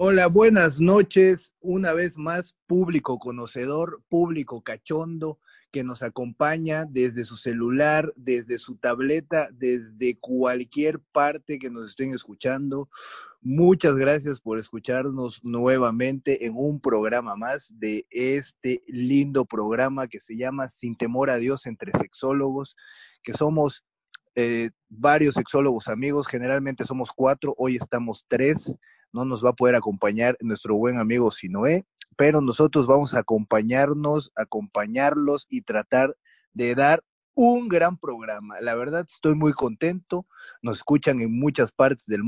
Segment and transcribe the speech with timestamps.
[0.00, 1.54] Hola, buenas noches.
[1.58, 5.40] Una vez más, público conocedor, público cachondo
[5.72, 12.14] que nos acompaña desde su celular, desde su tableta, desde cualquier parte que nos estén
[12.14, 12.88] escuchando.
[13.40, 20.36] Muchas gracias por escucharnos nuevamente en un programa más de este lindo programa que se
[20.36, 22.76] llama Sin temor a Dios entre sexólogos,
[23.24, 23.84] que somos
[24.36, 28.78] eh, varios sexólogos amigos, generalmente somos cuatro, hoy estamos tres
[29.12, 31.84] no nos va a poder acompañar nuestro buen amigo Sinoé,
[32.16, 36.16] pero nosotros vamos a acompañarnos, acompañarlos y tratar
[36.52, 38.60] de dar un gran programa.
[38.60, 40.26] La verdad estoy muy contento,
[40.60, 42.22] nos escuchan en muchas partes del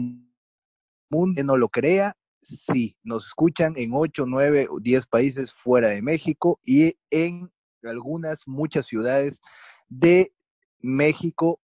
[1.10, 6.02] mundo, no lo crea, sí, nos escuchan en 8, 9 o 10 países fuera de
[6.02, 7.50] México y en
[7.82, 9.40] algunas, muchas ciudades
[9.88, 10.32] de
[10.78, 11.60] México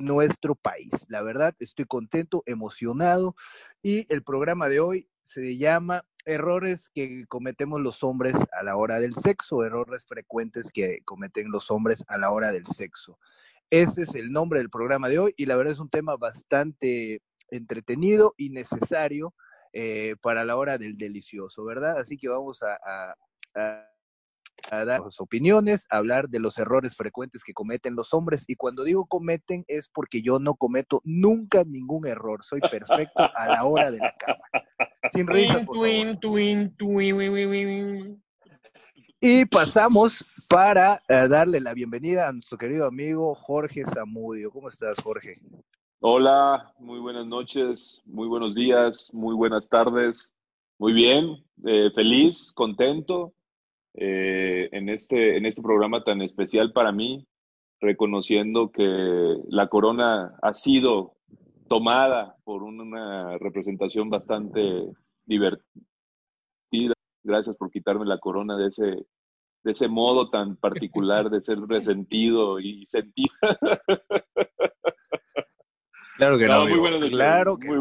[0.00, 0.90] nuestro país.
[1.08, 3.36] La verdad, estoy contento, emocionado
[3.82, 9.00] y el programa de hoy se llama Errores que cometemos los hombres a la hora
[9.00, 13.18] del sexo, errores frecuentes que cometen los hombres a la hora del sexo.
[13.70, 17.22] Ese es el nombre del programa de hoy y la verdad es un tema bastante
[17.50, 19.34] entretenido y necesario
[19.72, 21.98] eh, para la hora del delicioso, ¿verdad?
[21.98, 23.14] Así que vamos a
[23.54, 23.89] a
[24.70, 28.44] dar sus opiniones, a hablar de los errores frecuentes que cometen los hombres.
[28.46, 32.44] Y cuando digo cometen es porque yo no cometo nunca ningún error.
[32.44, 34.42] Soy perfecto a la hora de la cama.
[35.12, 35.88] Sin risa, por
[39.20, 44.50] Y pasamos para eh, darle la bienvenida a nuestro querido amigo Jorge Zamudio.
[44.50, 45.40] ¿Cómo estás, Jorge?
[46.00, 50.32] Hola, muy buenas noches, muy buenos días, muy buenas tardes.
[50.78, 53.34] Muy bien, eh, feliz, contento
[53.94, 57.26] eh, en, este, en este programa tan especial para mí,
[57.80, 61.16] reconociendo que la corona ha sido
[61.68, 64.60] tomada por una representación bastante
[65.24, 66.94] divertida.
[67.22, 72.60] Gracias por quitarme la corona de ese, de ese modo tan particular de ser resentido
[72.60, 73.34] y sentido.
[76.20, 76.66] Claro que no.
[76.66, 77.16] muy buenas noches.
[77.16, 77.78] Claro que muy,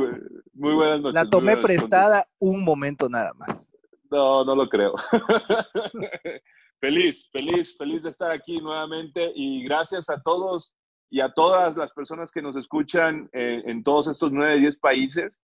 [0.54, 1.14] muy, buenas noches.
[1.14, 3.69] La tomé prestada un momento nada más.
[4.10, 4.96] No, no lo creo.
[6.82, 10.76] feliz, feliz, feliz de estar aquí nuevamente y gracias a todos
[11.12, 15.40] y a todas las personas que nos escuchan en todos estos nueve, diez países.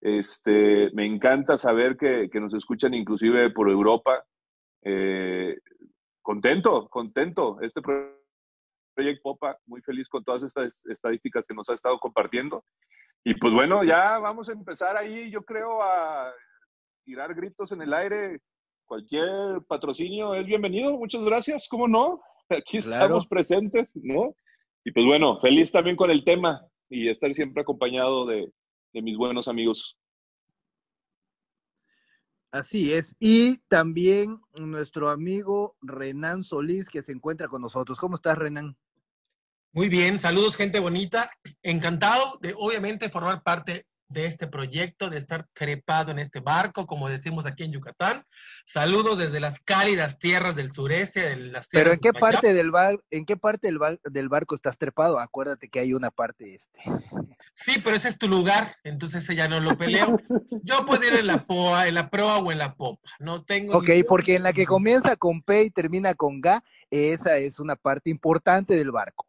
[0.00, 4.24] Este, me encanta saber que, nos escuchan inclusive por Europa.
[4.82, 5.56] Eh,
[6.22, 7.58] contento, contento.
[7.62, 12.64] Este proyecto Popa, muy feliz con todas estas estadísticas que nos ha estado compartiendo.
[13.24, 16.32] Y pues bueno, ya vamos a empezar ahí, yo creo, a
[17.06, 18.40] tirar gritos en el aire,
[18.84, 20.98] cualquier patrocinio es bienvenido.
[20.98, 22.20] Muchas gracias, ¿cómo no?
[22.48, 24.34] Aquí estamos presentes, ¿no?
[24.84, 28.52] Y pues bueno, feliz también con el tema y estar siempre acompañado de,
[28.92, 29.96] de mis buenos amigos.
[32.50, 33.14] Así es.
[33.20, 38.00] Y también nuestro amigo Renan Solís, que se encuentra con nosotros.
[38.00, 38.76] ¿Cómo estás, Renan?
[39.72, 41.30] Muy bien, saludos, gente bonita.
[41.62, 47.08] Encantado de, obviamente, formar parte de este proyecto, de estar trepado en este barco, como
[47.08, 48.24] decimos aquí en Yucatán.
[48.64, 52.98] Saludos desde las cálidas tierras del sureste, de las Pero ¿en qué parte del bar,
[53.10, 55.18] en qué parte del, del, barco estás trepado?
[55.18, 56.80] Acuérdate que hay una parte este.
[57.52, 60.18] Sí, pero ese es tu lugar, entonces ese ya no lo peleo.
[60.62, 63.08] Yo puedo ir en la poa, en la proa o en la popa.
[63.18, 63.78] No tengo.
[63.78, 67.74] Ok, porque en la que comienza con P y termina con G, esa es una
[67.74, 69.26] parte importante del barco.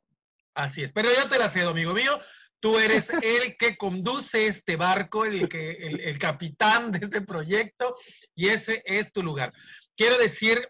[0.54, 2.20] Así es, pero yo te la cedo, amigo mío.
[2.60, 7.96] Tú eres el que conduce este barco, el, que, el, capitán de este proyecto
[8.36, 9.54] y ese es tu lugar.
[9.96, 10.68] Quiero decir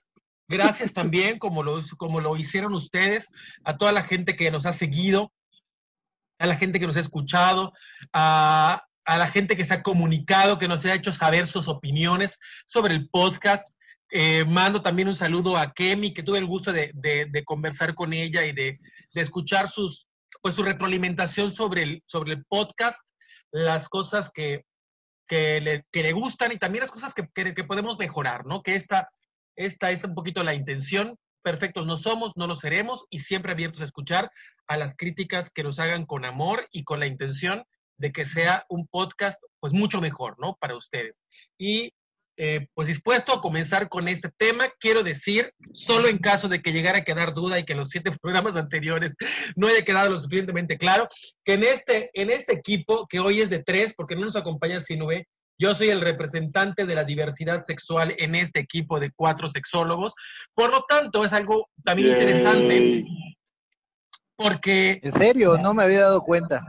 [0.49, 3.27] gracias también, como lo, como lo hicieron ustedes,
[3.63, 5.31] a toda la gente que nos ha seguido,
[6.39, 7.73] a la gente que nos ha escuchado,
[8.13, 12.93] a, la gente que se ha comunicado, que nos ha hecho saber sus opiniones sobre
[12.93, 13.71] el podcast.
[14.09, 18.45] Eh, mando también un saludo a Kemi, que tuve el gusto de, conversar con ella
[18.45, 18.79] y de,
[19.13, 20.07] de escuchar sus,
[20.41, 22.99] pues su retroalimentación sobre el, sobre el podcast,
[23.51, 24.65] las cosas que,
[25.27, 28.61] que, le, que le gustan y también las cosas que, que, podemos mejorar, ¿no?
[28.63, 29.09] Que esta,
[29.55, 33.81] esta es un poquito la intención, perfectos no somos, no lo seremos y siempre abiertos
[33.81, 34.31] a escuchar
[34.67, 37.63] a las críticas que nos hagan con amor y con la intención
[37.97, 40.55] de que sea un podcast pues mucho mejor, ¿no?
[40.55, 41.23] Para ustedes.
[41.57, 41.93] Y
[42.37, 44.65] eh, pues dispuesto a comenzar con este tema.
[44.79, 48.11] Quiero decir, solo en caso de que llegara a quedar duda y que los siete
[48.21, 49.15] programas anteriores
[49.55, 51.07] no haya quedado lo suficientemente claro,
[51.43, 54.79] que en este, en este equipo, que hoy es de tres, porque no nos acompaña
[54.79, 55.25] Sinue,
[55.59, 60.13] yo soy el representante de la diversidad sexual en este equipo de cuatro sexólogos.
[60.53, 63.03] Por lo tanto, es algo también interesante
[64.35, 64.99] porque...
[65.01, 66.63] En serio, no me había dado cuenta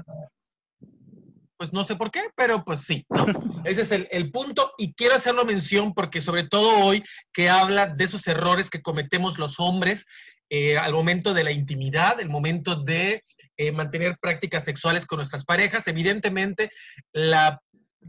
[1.58, 3.26] pues no sé por qué, pero pues sí, ¿no?
[3.64, 7.02] Ese es el, punto y quiero hacerlo mención porque sobre todo hoy
[7.32, 10.06] que habla de esos errores que cometemos los hombres
[10.48, 13.22] eh, al momento de la intimidad, el momento de
[13.56, 16.70] eh, mantener prácticas sexuales con nuestras parejas, evidentemente
[17.12, 17.60] la,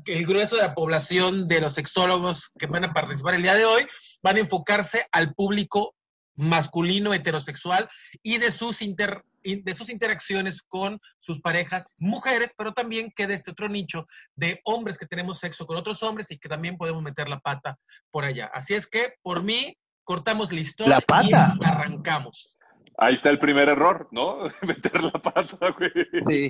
[0.06, 3.66] el grueso de la población de los sexólogos que van a participar el día de
[3.66, 3.86] hoy
[4.22, 5.96] van a enfocarse al público
[6.36, 7.90] masculino heterosexual
[8.24, 13.52] y de sus inter de sus interacciones con sus parejas mujeres, pero también queda este
[13.52, 17.30] otro nicho de hombres que tenemos sexo con otros hombres y que también podemos meter
[17.30, 17.78] la pata
[18.12, 18.50] por allá.
[18.54, 22.56] Así es que, por mí, cortamos la historia y arrancamos.
[23.02, 24.40] Ahí está el primer error, ¿no?
[24.62, 25.90] Meter la pata, güey.
[26.28, 26.50] Sí.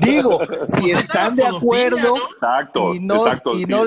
[0.00, 2.16] Digo, si están de acuerdo
[2.92, 3.24] y, no,
[3.54, 3.84] y, no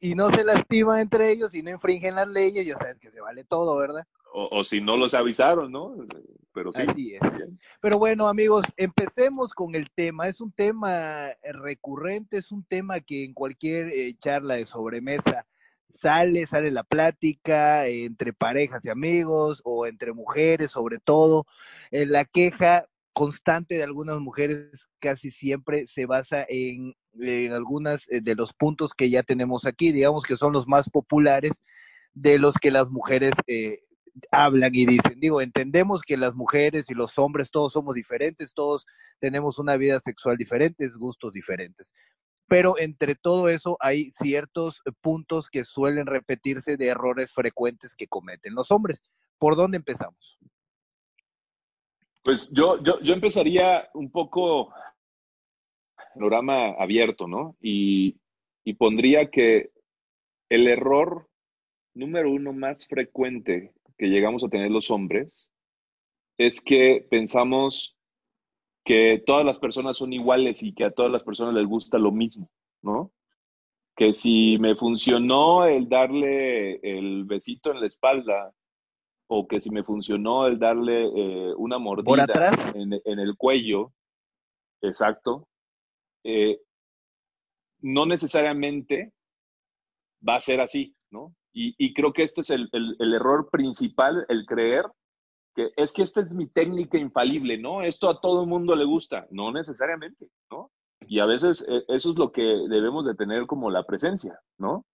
[0.00, 3.20] y, no se lastiman entre ellos y no infringen las leyes, ya sabes que se
[3.20, 4.06] vale todo, ¿verdad?
[4.32, 5.96] O, si no los avisaron, ¿no?
[6.52, 6.82] Pero sí.
[6.86, 7.20] Así es.
[7.80, 10.28] Pero bueno, amigos, empecemos con el tema.
[10.28, 15.46] Es un tema recurrente, es un tema que en cualquier eh, charla de sobremesa
[15.84, 21.46] sale, sale la plática entre parejas y amigos o entre mujeres sobre todo.
[21.90, 28.20] Eh, la queja constante de algunas mujeres casi siempre se basa en, en algunas eh,
[28.20, 31.60] de los puntos que ya tenemos aquí, digamos que son los más populares
[32.14, 33.80] de los que las mujeres eh,
[34.30, 38.86] hablan y dicen, digo, entendemos que las mujeres y los hombres todos somos diferentes, todos
[39.18, 41.94] tenemos una vida sexual diferente, gustos diferentes.
[42.48, 48.54] Pero entre todo eso hay ciertos puntos que suelen repetirse de errores frecuentes que cometen
[48.54, 49.02] los hombres.
[49.38, 50.38] ¿Por dónde empezamos?
[52.22, 54.72] Pues yo, yo, yo empezaría un poco
[56.12, 57.56] panorama abierto, ¿no?
[57.60, 58.20] Y,
[58.64, 59.70] y pondría que
[60.48, 61.28] el error
[61.94, 65.50] número uno más frecuente que llegamos a tener los hombres
[66.38, 67.98] es que pensamos
[68.82, 72.10] que todas las personas son iguales y que a todas las personas les gusta lo
[72.10, 72.50] mismo,
[72.80, 73.12] ¿no?
[73.94, 78.54] Que si me funcionó el darle el besito en la espalda
[79.28, 82.24] o que si me funcionó el darle eh, una mordida
[82.74, 83.92] En, el cuello,
[84.80, 85.46] exacto,
[86.24, 86.58] eh,
[87.82, 89.12] no necesariamente
[90.26, 91.34] va a ser así, ¿no?
[91.52, 92.68] Y, creo que este es el,
[93.00, 94.84] error principal, el creer
[95.54, 97.82] que es que esta es mi técnica infalible, ¿no?
[97.82, 100.70] Esto a todo el mundo le gusta, no necesariamente, ¿no?
[101.08, 104.86] Y a veces eh, eso es lo que debemos de tener como la presencia, ¿no?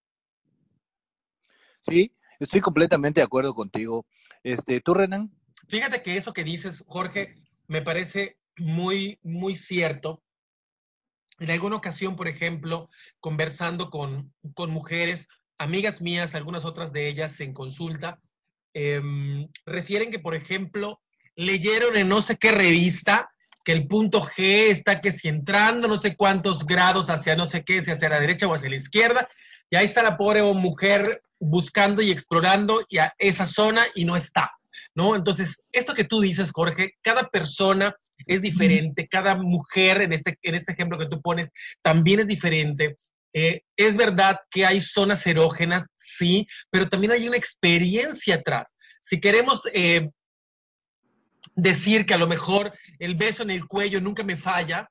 [1.83, 4.07] Sí, estoy completamente de acuerdo contigo.
[4.43, 5.31] Este, ¿Tú, Renan?
[5.69, 7.35] Fíjate que eso que dices, Jorge,
[7.67, 10.23] me parece muy, muy cierto.
[11.39, 12.89] En alguna ocasión, por ejemplo,
[13.21, 18.21] conversando con, con mujeres, amigas mías, algunas otras de ellas en consulta,
[18.75, 21.01] em, refieren que, por ejemplo,
[21.35, 23.31] leyeron en no sé qué revista
[23.65, 27.65] que el punto G está que si entrando no sé cuántos grados hacia no sé
[27.65, 29.29] qué, si hacia la derecha o hacia la izquierda,
[29.71, 34.53] y ahí está la pobre mujer buscando y explorando a esa zona y no está,
[34.95, 35.17] ¿no?
[35.17, 40.55] Entonces, esto que tú dices, Jorge, cada persona es diferente, cada mujer en este, en
[40.55, 41.51] este ejemplo que tú pones
[41.83, 42.95] también es diferente,
[43.39, 48.75] eh, es verdad que hay zonas erógenas, sí, pero también hay una experiencia atrás.
[48.99, 50.09] Si queremos eh,
[51.55, 54.91] decir que a lo mejor el beso en el cuello nunca me falla,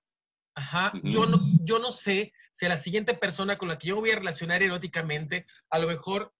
[1.01, 4.11] yo, no, yo no sé si a la siguiente persona con la que yo voy
[4.11, 6.31] a relacionar eróticamente, a lo mejor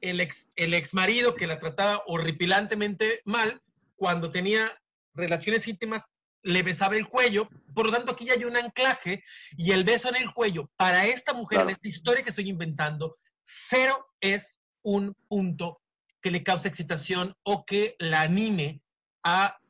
[0.00, 3.62] el ex, el ex marido que la trataba horripilantemente mal,
[3.94, 4.76] cuando tenía
[5.14, 6.06] relaciones íntimas,
[6.42, 9.24] le besaba el cuello, por lo tanto aquí ya hay un anclaje
[9.56, 13.18] y el beso en el cuello para esta mujer, en esta historia que estoy inventando,
[13.42, 15.80] cero es un punto
[16.20, 18.82] que le cause excitación o que la anime
[19.22, 19.60] a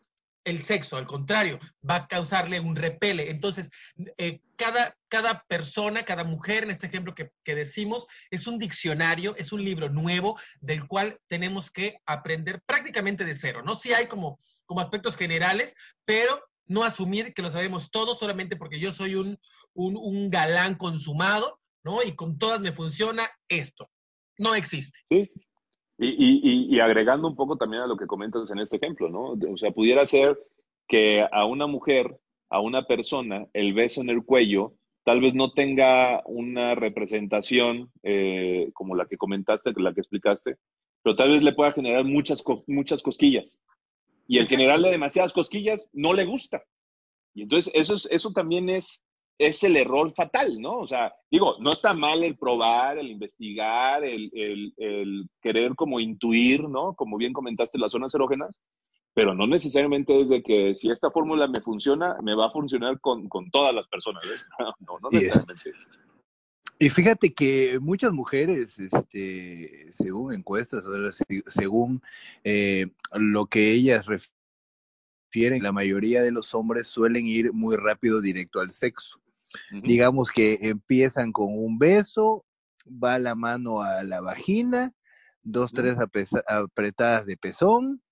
[0.45, 1.59] el sexo, al contrario,
[1.89, 3.31] va a causarle un repele.
[3.31, 3.71] Entonces,
[4.17, 9.37] eh, cada, cada persona, cada mujer, en este ejemplo que, que, decimos, es un diccionario,
[9.37, 13.77] es un libro nuevo del cual tenemos que aprender prácticamente de cero, ¿no?
[13.77, 15.75] Sí hay como, como aspectos generales,
[16.07, 19.39] pero no asumir que lo sabemos todo solamente porque yo soy un,
[19.75, 22.03] un, galán consumado, ¿no?
[22.03, 23.91] Y con todas me funciona esto.
[24.39, 24.99] No existe.
[25.09, 25.31] Sí.
[25.99, 29.37] Y, y, agregando un poco también a lo que comentas en este ejemplo, ¿no?
[29.53, 30.39] O sea, pudiera ser
[30.89, 34.75] que a una mujer, a una persona, el beso en el cuello
[35.05, 40.57] tal vez no tenga una representación eh, como la que comentaste, la que explicaste,
[41.03, 43.61] pero tal vez le pueda generar muchas, muchas cosquillas.
[44.31, 46.63] Y el generarle demasiadas cosquillas no le gusta.
[47.35, 49.05] Y entonces eso, es, eso también es,
[49.39, 50.79] es el error fatal, ¿no?
[50.79, 55.99] O sea, digo, no está mal el probar, el investigar, el, el, el querer como
[55.99, 56.95] intuir, ¿no?
[56.95, 58.61] Como bien comentaste, las zonas erógenas,
[59.15, 63.01] pero no necesariamente es de que si esta fórmula me funciona, me va a funcionar
[63.01, 64.23] con, con todas las personas.
[64.27, 64.39] ¿eh?
[64.87, 65.73] No, no necesariamente.
[66.83, 70.83] Y fíjate que muchas mujeres, este, según encuestas,
[71.47, 72.01] según
[72.43, 78.61] eh, lo que ellas refieren, la mayoría de los hombres suelen ir muy rápido directo
[78.61, 79.21] al sexo.
[79.83, 82.47] Digamos que empiezan con un beso,
[82.87, 84.95] va la mano a la vagina,
[85.43, 88.03] dos, tres apretadas de pezón,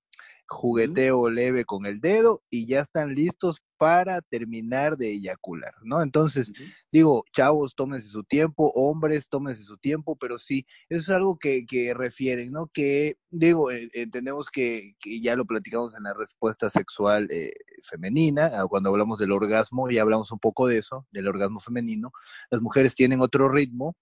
[0.46, 6.02] jugueteo leve con el dedo y ya están listos para terminar de eyacular, ¿no?
[6.02, 6.52] Entonces,
[6.92, 11.64] digo, chavos, tómense su tiempo, hombres, tómense su tiempo, pero sí, eso es algo que,
[11.64, 12.66] que refieren, ¿no?
[12.66, 17.52] Que, digo, eh, entendemos que, que, ya lo platicamos en la respuesta sexual eh,
[17.84, 22.12] femenina, ah, cuando hablamos del orgasmo, ya hablamos un poco de eso, del orgasmo femenino,
[22.50, 23.96] las mujeres tienen otro ritmo,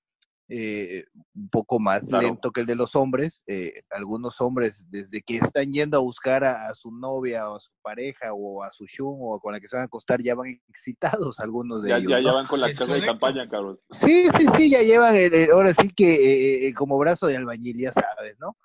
[0.49, 3.43] eh, un poco más lento que el de los hombres.
[3.47, 7.71] Eh, algunos hombres, desde que están yendo a buscar a, su novia o a su
[7.83, 10.61] pareja o a su shun o con la que se van a acostar, ya van
[10.69, 12.13] excitados algunos de ellos.
[12.23, 13.81] Ya, van con la casa de campaña, cabrón.
[13.91, 15.17] Sí, sí, sí, ya llevan,
[15.53, 18.57] ahora sí que eh, como brazo de albañil, ya sabes, ¿no?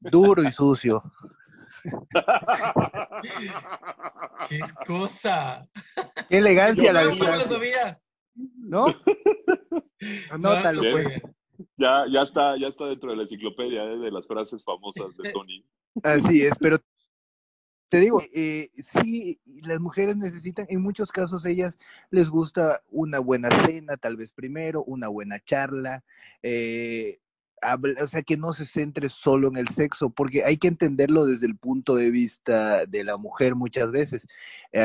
[0.00, 1.02] Duro y sucio.
[4.48, 5.66] ¡Qué cosa!
[6.28, 7.02] ¡Qué elegancia la
[7.46, 8.00] sabía.
[8.56, 8.86] ¿No?
[10.30, 11.22] Anótalo, pues.
[11.76, 13.98] Ya, ya, está, ya está dentro de la enciclopedia ¿eh?
[13.98, 15.64] de las frases famosas de Tony.
[16.02, 16.78] Así es, pero
[17.88, 21.78] te digo, eh, sí, las mujeres necesitan, en muchos casos ellas
[22.10, 26.04] les gusta una buena cena, tal vez primero, una buena charla,
[26.42, 27.20] eh,
[28.00, 31.46] o sea, que no se centre solo en el sexo, porque hay que entenderlo desde
[31.46, 34.26] el punto de vista de la mujer muchas veces.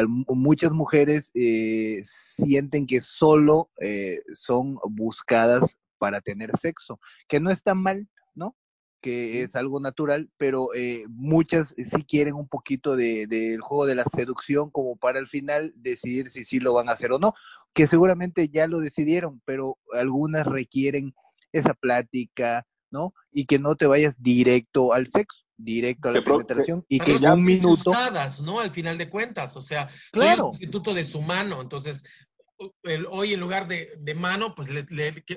[0.08, 7.76] muchas mujeres eh, sienten que solo eh, son buscadas para tener sexo, que no está
[7.76, 8.56] mal, ¿no?
[9.04, 13.96] que es algo natural, pero eh, muchas sí quieren un poquito del de, juego de
[13.96, 17.34] la seducción como para al final decidir si sí lo van a hacer o no,
[17.74, 21.14] que seguramente ya lo decidieron, pero algunas requieren
[21.54, 23.14] esa plática, ¿no?
[23.32, 27.34] Y que no te vayas directo al sexo, directo a la penetración y que ya
[27.34, 27.94] un minuto
[28.44, 28.60] ¿no?
[28.60, 30.44] Al final de cuentas, o sea, claro.
[30.44, 32.04] soy instituto de su mano, entonces
[33.10, 34.86] hoy en lugar de, de mano, pues, le,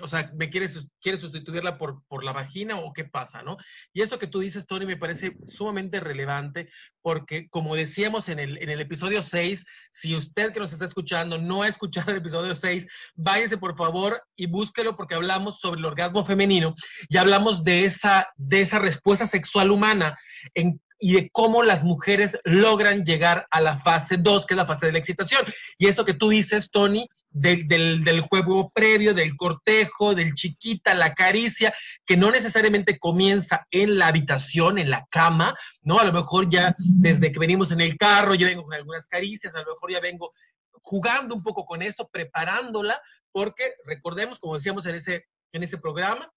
[0.02, 3.56] o sea, ¿me quieres, quieres sustituirla por, por la vagina o qué pasa, no?
[3.92, 6.70] Y esto que tú dices, Tony, me parece sumamente relevante
[7.02, 11.38] porque, como decíamos en el, en el episodio 6, si usted que nos está escuchando
[11.38, 15.86] no ha escuchado el episodio 6, váyase por favor y búsquelo porque hablamos sobre el
[15.86, 16.74] orgasmo femenino
[17.08, 20.18] y hablamos de esa, de esa respuesta sexual humana
[20.54, 24.66] en y de cómo las mujeres logran llegar a la fase 2, que es la
[24.66, 25.44] fase de la excitación.
[25.78, 31.14] Y eso que tú dices, Tony, del, del, juego previo, del cortejo, del chiquita, la
[31.14, 31.74] caricia,
[32.06, 35.98] que no necesariamente comienza en la habitación, en la cama, ¿no?
[35.98, 39.54] A lo mejor ya desde que venimos en el carro, yo vengo con algunas caricias,
[39.54, 40.32] a lo mejor ya vengo
[40.80, 43.00] jugando un poco con esto, preparándola,
[43.32, 46.32] porque recordemos, como decíamos en ese, en ese programa,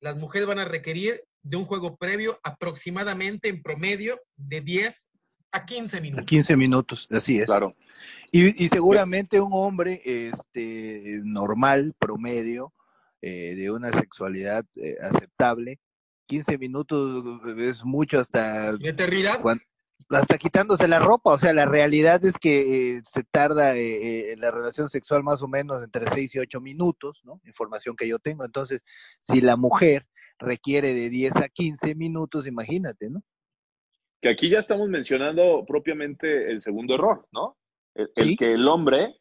[0.00, 5.10] las mujeres van a requerir de un juego previo aproximadamente en promedio de 10
[5.52, 6.24] a 15 minutos.
[6.24, 7.44] A 15 minutos, así es.
[7.44, 7.76] Claro.
[8.32, 12.72] Y, seguramente un hombre este, normal, promedio,
[13.22, 15.78] eh, de una sexualidad eh, aceptable,
[16.26, 17.24] 15 minutos
[17.58, 18.70] es mucho hasta...
[18.70, 19.40] eternidad?
[20.10, 24.50] hasta quitándose la ropa, o sea, la realidad es que eh, se tarda en la
[24.50, 27.40] relación sexual más o menos entre 6 y 8 minutos, ¿no?
[27.44, 28.44] Información que yo tengo.
[28.44, 28.82] Entonces,
[29.20, 30.06] si la mujer
[30.38, 33.22] requiere de 10 a 15 minutos, imagínate, ¿no?
[34.20, 37.56] Que aquí ya estamos mencionando propiamente el segundo error, ¿no?
[37.94, 39.20] El, que el hombre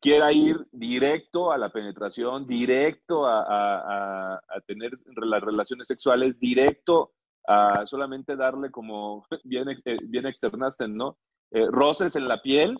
[0.00, 7.12] quiera ir directo a la penetración, directo a, tener las relaciones sexuales, directo
[7.46, 11.18] a solamente darle como, bien, eh, bien externaste, ¿no?
[11.50, 12.78] Eh, roces en la piel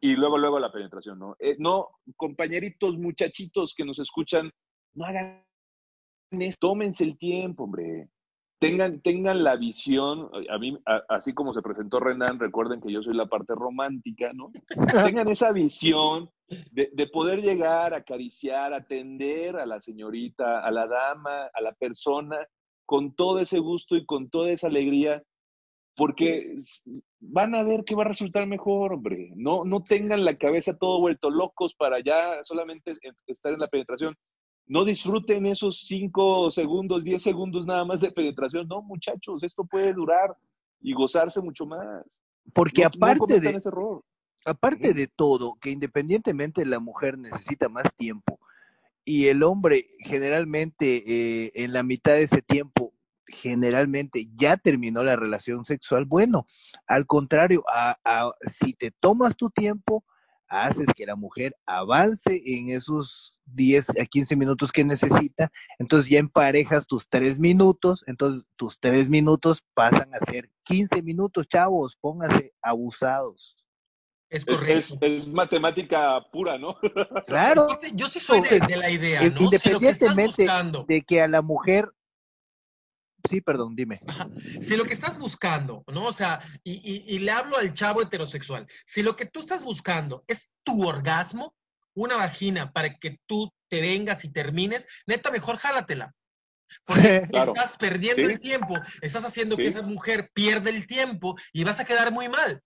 [0.00, 1.36] y luego, luego la penetración, ¿no?
[1.38, 4.50] Eh, no, compañeritos, muchachitos que nos escuchan,
[4.94, 5.44] no hagan
[6.58, 8.08] tómense el tiempo, hombre.
[8.60, 13.14] Tengan, tengan la visión, a mí, así como se presentó Renan, recuerden que yo soy
[13.14, 14.50] la parte romántica, ¿no?
[15.14, 21.50] tengan esa visión de, de, poder llegar, acariciar, atender a la señorita, a la dama,
[21.52, 22.38] a la persona
[22.86, 25.22] con todo ese gusto y con toda esa alegría,
[25.96, 26.56] porque
[27.20, 29.30] van a ver que va a resultar mejor, hombre.
[29.36, 34.16] No, no tengan la cabeza todo vuelto locos para ya solamente estar en la penetración.
[34.66, 38.66] No disfruten esos 5 segundos, 10 segundos nada más de penetración.
[38.66, 40.36] No, muchachos, esto puede durar
[40.80, 42.22] y gozarse mucho más.
[42.52, 43.60] Porque aparte de
[44.46, 48.38] aparte de todo, que independientemente la mujer necesita más tiempo
[49.04, 52.94] y el hombre generalmente eh, en la mitad de ese tiempo
[53.26, 56.46] generalmente ya terminó la relación sexual, bueno,
[56.86, 60.04] al contrario, a, si te tomas tu tiempo,
[60.62, 66.18] haces que la mujer avance en esos 10 a 15 minutos que necesita, entonces ya
[66.18, 72.52] emparejas tus 3 minutos, entonces tus 3 minutos pasan a ser 15 minutos, chavos, pónganse
[72.62, 73.56] abusados.
[74.30, 74.98] Es correcto.
[75.00, 76.76] Es, matemática pura, ¿no?
[77.26, 77.68] Claro.
[77.92, 79.42] Yo sí soy de, la idea, ¿no?
[79.42, 80.46] Independientemente
[80.88, 81.88] de que a la mujer
[83.28, 84.00] Sí, perdón, dime.
[84.60, 86.06] Si lo que estás buscando, ¿no?
[86.06, 90.50] O sea, y, le hablo al chavo heterosexual, si lo que tú estás buscando es
[90.62, 91.54] tu orgasmo,
[91.94, 96.12] una vagina para que tú te vengas y termines, neta, mejor jálatela.
[96.84, 101.80] Porque estás perdiendo el tiempo, estás haciendo que esa mujer pierda el tiempo y vas
[101.80, 102.62] a quedar muy mal,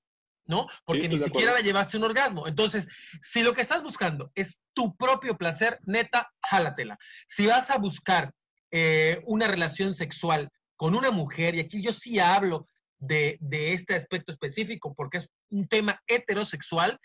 [0.47, 0.67] ¿no?
[0.85, 2.49] Porque ni siquiera la llevaste un orgasmo.
[2.49, 2.89] Entonces,
[3.21, 6.99] si lo que estás buscando es tu propio placer, neta, jálatela.
[7.27, 8.33] Si vas a buscar
[8.71, 14.33] eh, una relación sexual con una mujer, y aquí yo sí hablo de, este aspecto
[14.33, 16.99] específico porque es un tema heterosexual,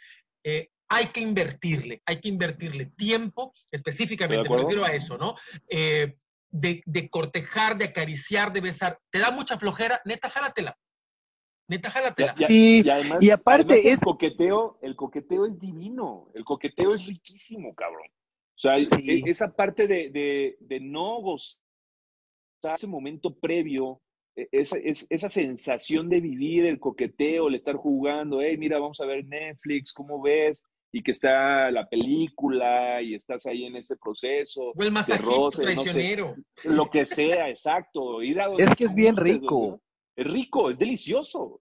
[0.44, 5.36] eh, hay que invertirle, hay que invertirle tiempo, específicamente, me refiero a eso, ¿no?
[5.70, 6.16] Eh,
[6.52, 9.00] de, cortejar, de acariciar, de besar.
[9.10, 10.00] ¿Te da mucha flojera?
[10.06, 10.78] Neta, jálatela.
[11.68, 12.36] Neta, jálatela.
[12.48, 12.84] Y,
[13.22, 13.94] y, aparte es...
[13.94, 18.08] El coqueteo, el coqueteo es divino, el coqueteo es riquísimo, cabrón.
[18.64, 21.60] O sea, e, esa parte de, de, de no gozar
[22.76, 24.02] ese momento previo,
[24.38, 29.06] e, esa, esa sensación de vivir el coqueteo, el estar jugando, hey, mira, vamos a
[29.06, 30.64] ver Netflix, ¿cómo ves?
[30.94, 34.72] Y que está la película y estás ahí en ese proceso.
[34.74, 36.36] O el masajito traicionero.
[36.64, 38.22] lo que sea, exacto.
[38.22, 39.82] Ir es que es bien rico.
[40.16, 41.60] Es rico, es delicioso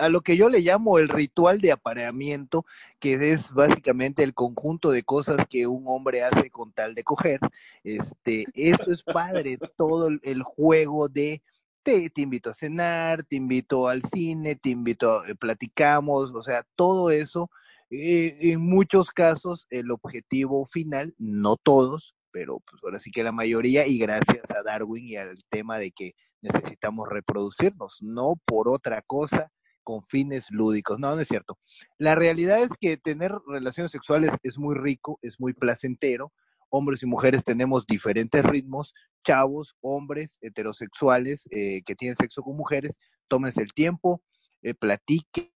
[0.00, 2.64] a lo que yo le llamo el ritual de apareamiento,
[2.98, 7.40] que es básicamente el conjunto de cosas que un hombre hace con tal de coger.
[7.84, 11.42] Este, eso es padre, todo el juego de
[11.82, 16.42] te, te invito a cenar, te invito al cine, te invito, a, eh, platicamos, o
[16.42, 17.50] sea, todo eso.
[17.90, 23.32] Eh, en muchos casos, el objetivo final, no todos, pero pues ahora sí que la
[23.32, 29.02] mayoría, y gracias a Darwin y al tema de que necesitamos reproducirnos, no por otra
[29.02, 29.50] cosa,
[29.90, 31.00] con fines lúdicos.
[31.00, 31.58] No, no es cierto.
[31.98, 36.32] La realidad es que tener relaciones sexuales es muy rico, es muy placentero.
[36.68, 38.94] Hombres y mujeres tenemos diferentes ritmos.
[39.26, 44.22] Chavos, hombres, heterosexuales eh, que tienen sexo con mujeres, tómense el tiempo,
[44.62, 45.50] eh, platiquen,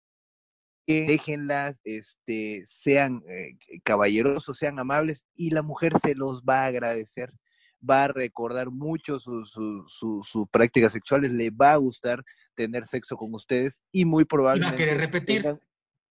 [0.88, 7.34] déjenlas, este, sean eh, caballerosos, sean amables y la mujer se los va a agradecer
[7.88, 12.24] va a recordar mucho sus su, prácticas sexuales, le va a gustar
[12.56, 14.76] tener sexo con ustedes y muy probablemente...
[14.76, 15.60] va a querer repetir.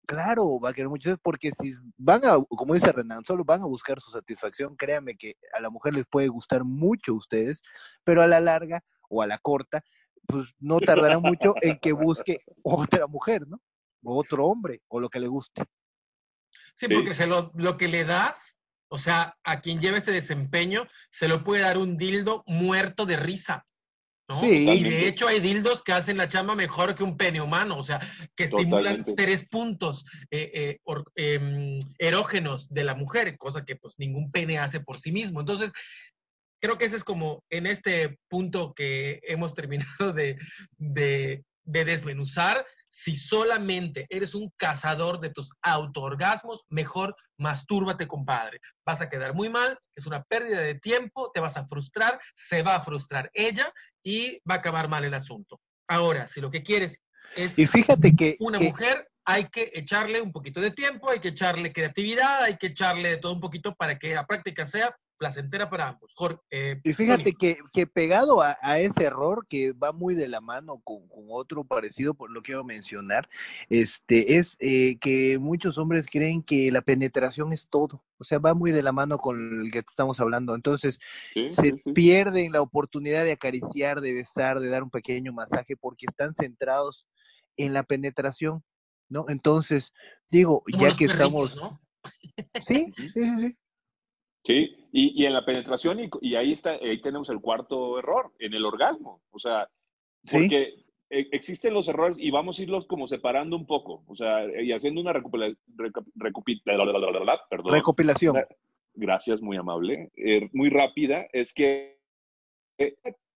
[0.07, 3.67] claro, va a querer mucho, porque si van a, como dice Renan, solo van a
[3.67, 7.63] buscar su satisfacción, créanme que a la mujer les puede gustar mucho a ustedes,
[8.05, 9.83] pero a la larga o a la corta,
[10.27, 13.61] pues no tardará mucho en que busque otra mujer, ¿no?
[14.03, 15.63] O otro hombre, o lo que le guste.
[16.75, 18.57] Sí, porque se lo, lo que le das
[18.91, 23.17] o sea, a quien lleva este desempeño se lo puede dar un dildo muerto de
[23.17, 23.67] risa.
[24.29, 24.45] ¿no?
[24.47, 27.83] y de hecho hay dildos que hacen la chamba mejor que un pene humano, o
[27.83, 27.99] sea,
[28.37, 34.31] que estimulan tres puntos eh, eh, em, erógenos de la mujer, cosa que pues ningún
[34.31, 35.41] pene hace por sí mismo.
[35.41, 35.73] Entonces,
[36.61, 40.39] creo que ese es como en este punto que hemos terminado de,
[40.79, 48.61] de, de desmenuzar, si solamente eres un cazador de tus autoorgasmos, mejor mastúrbate, compadre.
[48.85, 52.63] Vas a quedar muy mal, es una pérdida de tiempo, te vas a frustrar, se
[52.63, 53.73] va a frustrar ella
[54.03, 55.61] y va a acabar mal el asunto.
[55.89, 56.99] Ahora, si lo que quieres
[57.37, 61.29] es y fíjate que, una mujer, hay que echarle un poquito de tiempo, hay que
[61.29, 65.69] echarle creatividad, hay que echarle de todo un poquito para que la práctica sea placentera
[65.69, 66.15] para ambos.
[66.51, 70.81] Eh, y fíjate que, que, pegado a, ese error que va muy de la mano
[70.83, 73.29] con, otro parecido, por lo que quiero mencionar,
[73.69, 78.03] este, es eh, que muchos hombres creen que la penetración es todo.
[78.17, 80.55] O sea, va muy de la mano con el que estamos hablando.
[80.55, 80.99] Entonces,
[81.51, 86.33] se pierden la oportunidad de acariciar, de besar, de dar un pequeño masaje, porque están
[86.33, 87.07] centrados
[87.59, 88.65] en la penetración,
[89.11, 89.27] ¿no?
[89.29, 89.93] Entonces,
[90.31, 91.57] digo, ya que estamos...
[91.57, 91.79] ¿no?
[92.63, 93.57] Sí, sí, sí, sí.
[94.45, 98.55] Sí, y, y en la penetración, y, ahí está, ahí tenemos el cuarto error, en
[98.55, 99.23] el orgasmo.
[99.31, 99.69] O sea,
[100.31, 104.45] porque e, existen los errores y vamos a irlos como separando un poco, o sea,
[104.63, 105.57] y haciendo una recopilación.
[108.95, 110.11] Gracias, muy amable.
[110.17, 111.99] Eh, muy rápida, es que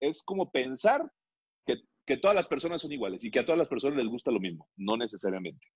[0.00, 1.10] es como pensar
[1.66, 4.30] que, que todas las personas son iguales y que a todas las personas les gusta
[4.30, 5.66] lo mismo, no necesariamente.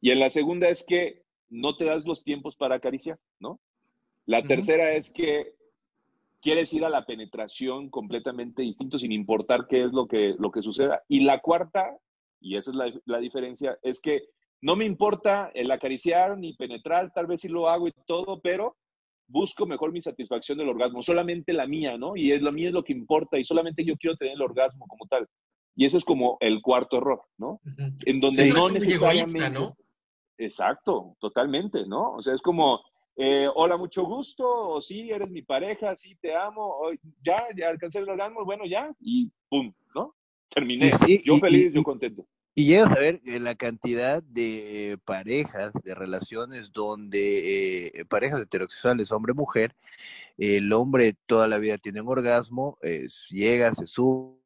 [0.00, 3.60] Y en la segunda es que no te das los tiempos para acariciar, ¿no?
[4.26, 5.54] La tercera es que
[6.40, 10.62] quieres ir a la penetración completamente distinto sin importar qué es lo que, lo que
[10.62, 11.02] suceda.
[11.08, 11.96] Y la cuarta,
[12.40, 14.28] y esa es la, la diferencia, es que
[14.60, 18.76] no me importa el acariciar ni penetrar, tal vez sí lo hago y todo, pero
[19.26, 22.16] busco mejor mi satisfacción del orgasmo, solamente la mía, ¿no?
[22.16, 24.86] Y es la mía es lo que importa y solamente yo quiero tener el orgasmo
[24.86, 25.28] como tal.
[25.76, 27.60] Y ese es como el cuarto error, ¿no?
[28.06, 29.50] En donde no necesariamente...
[29.50, 29.76] ¿no?
[30.36, 32.12] Exacto, totalmente, ¿no?
[32.12, 32.80] O sea, es como,
[33.16, 36.76] eh, hola, mucho gusto, o sí, eres mi pareja, sí, te amo,
[37.22, 40.14] ya, ya alcancé el orgasmo, bueno, ya, y pum, ¿no?
[40.48, 40.90] Terminé.
[41.24, 42.26] yo feliz, yo contento.
[42.56, 49.10] Y llegas a ver eh, la cantidad de parejas, de relaciones donde eh, parejas heterosexuales,
[49.10, 49.74] hombre-mujer,
[50.38, 52.78] el hombre toda la vida tiene un orgasmo,
[53.30, 54.43] llega, se sube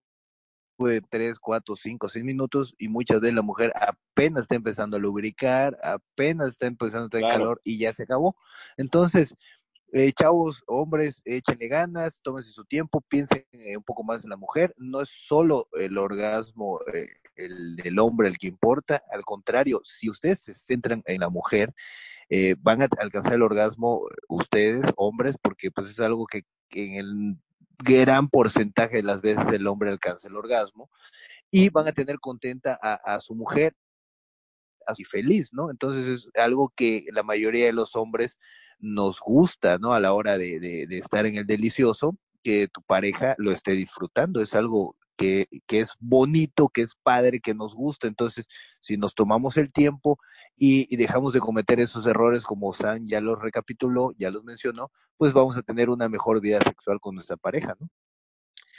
[1.09, 5.77] tres, cuatro, cinco, seis minutos y muchas veces la mujer apenas está empezando a lubricar,
[5.83, 8.37] apenas está empezando a tener calor y ya se acabó.
[8.77, 9.37] Entonces,
[9.93, 14.37] eh, chavos, hombres, échenle ganas, tómense su tiempo, piensen eh, un poco más en la
[14.37, 14.75] mujer.
[14.77, 20.11] No es solo el orgasmo eh, el del hombre el que importa, al contrario, si
[20.11, 21.73] ustedes se centran en la mujer,
[22.59, 27.37] van a alcanzar el orgasmo ustedes, hombres, porque pues es algo que en el
[27.79, 30.91] gran porcentaje de las veces el hombre alcanza el orgasmo
[31.51, 33.75] y van a tener contenta a, su mujer
[34.87, 35.71] así feliz, ¿no?
[35.71, 38.39] Entonces es algo que la mayoría de los hombres
[38.79, 39.93] nos gusta, ¿no?
[39.93, 44.55] A la hora de, estar en el delicioso, que tu pareja lo esté disfrutando, es
[44.55, 48.07] algo que, es bonito, que es padre, que nos gusta.
[48.07, 48.47] Entonces,
[48.81, 50.19] si nos tomamos el tiempo
[50.59, 55.33] y, dejamos de cometer esos errores como San ya los recapituló, ya los mencionó, pues
[55.33, 57.89] vamos a tener una mejor vida sexual con nuestra pareja, ¿no?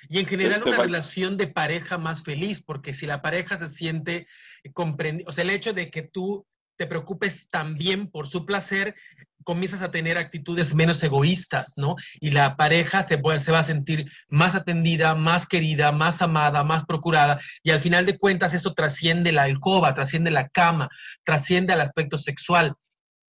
[0.08, 4.28] Y en general una relación de pareja más feliz, porque si la pareja se siente
[4.74, 6.48] comprendida, o sea, el hecho de que tú
[6.80, 8.96] te preocupes también por su placer,
[9.44, 11.98] comienzas a tener actitudes menos egoístas, ¿no?
[12.22, 17.38] Y la pareja se, va a sentir más atendida, más querida, más amada, más procurada.
[17.64, 20.88] Y al final de cuentas eso trasciende la alcoba, trasciende la cama,
[21.26, 22.76] trasciende al aspecto sexual.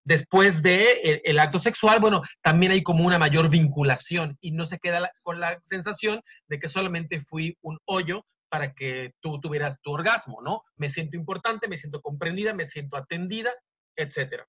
[0.05, 4.79] Después de el, acto sexual, bueno, también hay como una mayor vinculación y no se
[4.79, 9.91] queda con la sensación de que solamente fui un hoyo para que tú tuvieras tu
[9.91, 10.63] orgasmo, ¿no?
[10.77, 13.53] Me siento importante, me siento comprendida, me siento atendida,
[13.97, 14.47] etcétera.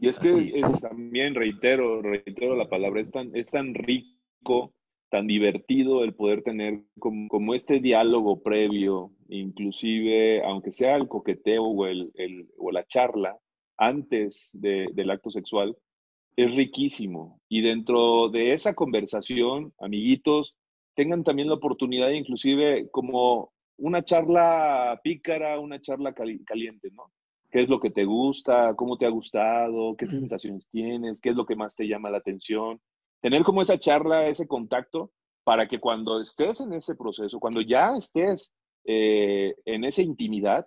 [0.00, 0.80] Y es que es.
[0.82, 4.74] también, reitero, reitero la palabra, es tan, es tan rico,
[5.10, 11.86] tan divertido el poder tener como, este diálogo previo, inclusive, aunque sea el coqueteo o,
[11.86, 12.12] el,
[12.58, 13.38] o la charla
[13.78, 15.74] antes del acto sexual,
[16.36, 17.40] es riquísimo.
[17.48, 20.54] Y dentro de esa conversación, amiguitos,
[20.94, 27.10] tengan también la oportunidad, inclusive como una charla pícara, una charla caliente, ¿no?
[27.50, 28.74] ¿Qué es lo que te gusta?
[28.74, 29.96] ¿Cómo te ha gustado?
[29.96, 31.20] ¿Qué sensaciones tienes?
[31.20, 32.80] ¿Qué es lo que más te llama la atención?
[33.20, 35.12] Tener como esa charla, ese contacto,
[35.44, 38.52] para que cuando estés en ese proceso, cuando ya estés
[38.84, 40.66] eh, en esa intimidad,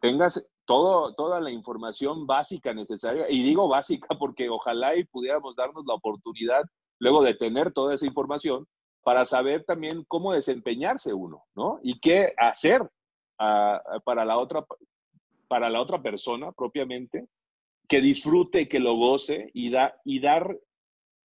[0.00, 3.26] tengas todo, toda la información básica necesaria.
[3.28, 6.62] Y digo básica porque ojalá y pudiéramos darnos la oportunidad,
[6.98, 8.66] luego de tener toda esa información,
[9.02, 11.80] para saber también cómo desempeñarse uno, ¿no?
[11.82, 12.82] Y qué hacer
[13.36, 14.64] para, la otra,
[15.48, 17.26] para la otra persona propiamente,
[17.88, 20.56] que disfrute, que lo goce y, da, y dar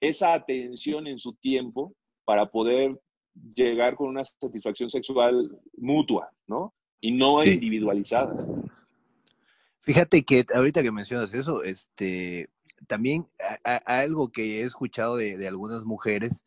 [0.01, 1.93] esa atención en su tiempo
[2.25, 2.99] para poder
[3.55, 6.73] llegar con una satisfacción sexual mutua, ¿no?
[6.99, 8.35] Y no individualizada.
[9.81, 12.49] Fíjate que ahorita que mencionas eso, este,
[12.87, 13.27] también
[13.85, 16.43] algo que he escuchado de, de algunas mujeres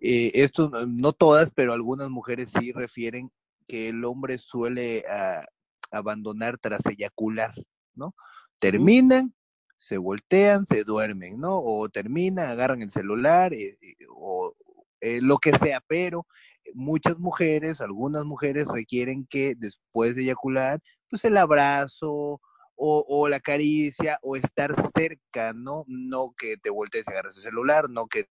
[0.00, 3.30] eh, esto no todas, pero algunas mujeres sí refieren
[3.66, 5.44] que el hombre suele ah,
[5.90, 7.54] abandonar tras eyacular,
[7.94, 8.14] ¿no?
[8.58, 9.34] Terminan,
[9.76, 11.58] se voltean, se duermen, ¿no?
[11.58, 14.54] O terminan, agarran el celular eh, eh, o
[15.00, 16.26] lo que sea, pero
[16.74, 22.40] muchas mujeres, algunas mujeres requieren que después de eyacular, pues el abrazo,
[22.80, 25.84] o, o, la caricia o estar cerca, ¿no?
[25.88, 28.28] No que te voltees y agarres el celular, no que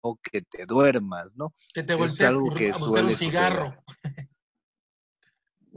[0.00, 1.54] o que te duermas, ¿no?
[1.74, 3.74] Que te voltees algo que a buscar un cigarro.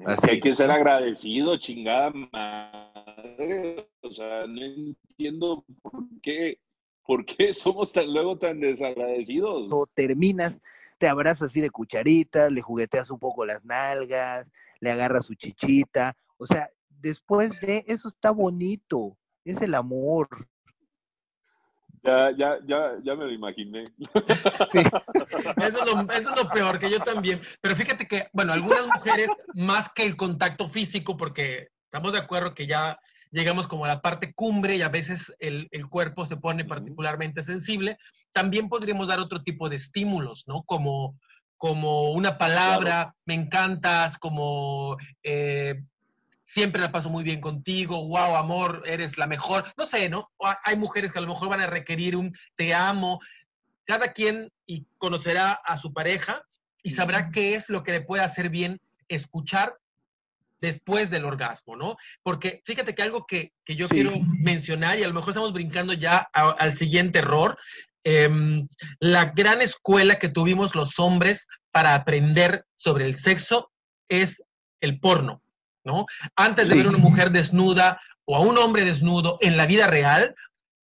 [0.06, 3.90] Así hay que ser agradecido, chingada madre.
[4.02, 6.60] O sea, no entiendo por qué
[7.06, 9.72] ¿Por qué somos tan luego tan desagradecidos?
[9.72, 10.60] O terminas,
[10.98, 14.48] te abrazas así de cucharitas, le jugueteas un poco las nalgas,
[14.80, 16.16] le agarras su chichita.
[16.38, 20.28] O sea, después de eso está bonito, es el amor.
[22.04, 23.92] Ya, ya, ya, ya me lo imaginé.
[24.72, 24.80] Sí.
[25.64, 27.42] Eso, es lo, eso es lo peor, que yo también.
[27.62, 32.54] Pero fíjate que, bueno, algunas mujeres, más que el contacto físico, porque estamos de acuerdo
[32.54, 33.00] que ya
[33.32, 37.42] llegamos como a la parte cumbre y a veces el, el, cuerpo se pone particularmente
[37.42, 37.98] sensible,
[38.32, 40.64] también podríamos dar otro tipo de estímulos, ¿no?
[40.64, 41.18] Como,
[41.58, 43.16] como una palabra, claro.
[43.26, 45.82] me encantas, como eh,
[46.54, 50.30] siempre la paso muy bien contigo, wow, amor, eres la mejor, no sé, ¿no?
[50.64, 53.20] Hay mujeres que a lo mejor van a requerir un te amo,
[53.86, 56.44] cada quien y conocerá a su pareja
[56.84, 59.80] y sabrá qué es lo que le puede hacer bien escuchar
[60.62, 61.98] después del orgasmo, ¿no?
[62.22, 63.96] Porque fíjate que algo que, que yo sí.
[63.96, 67.58] quiero mencionar, y a lo mejor estamos brincando ya a, al siguiente error,
[68.04, 68.30] eh,
[69.00, 73.72] la gran escuela que tuvimos los hombres para aprender sobre el sexo
[74.08, 74.44] es
[74.82, 75.43] el porno,
[75.84, 76.06] ¿no?
[76.36, 76.78] Antes de sí.
[76.78, 80.36] ver una mujer desnuda o a un hombre desnudo en la vida real,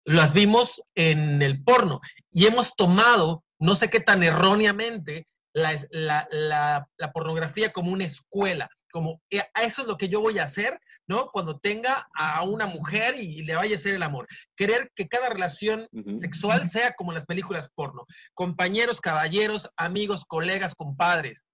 [0.05, 6.27] las vimos en el porno y hemos tomado, no sé qué tan erróneamente, la, la,
[6.31, 10.43] la, la pornografía como una escuela como eh, eso es lo que yo voy a
[10.43, 11.29] hacer, ¿no?
[11.31, 14.27] Cuando tenga a una mujer y, le vaya a hacer el amor.
[14.55, 16.19] Querer que cada relación uh -huh.
[16.19, 18.05] sexual sea como en las películas porno.
[18.33, 21.45] Compañeros, caballeros, amigos, colegas, compadres.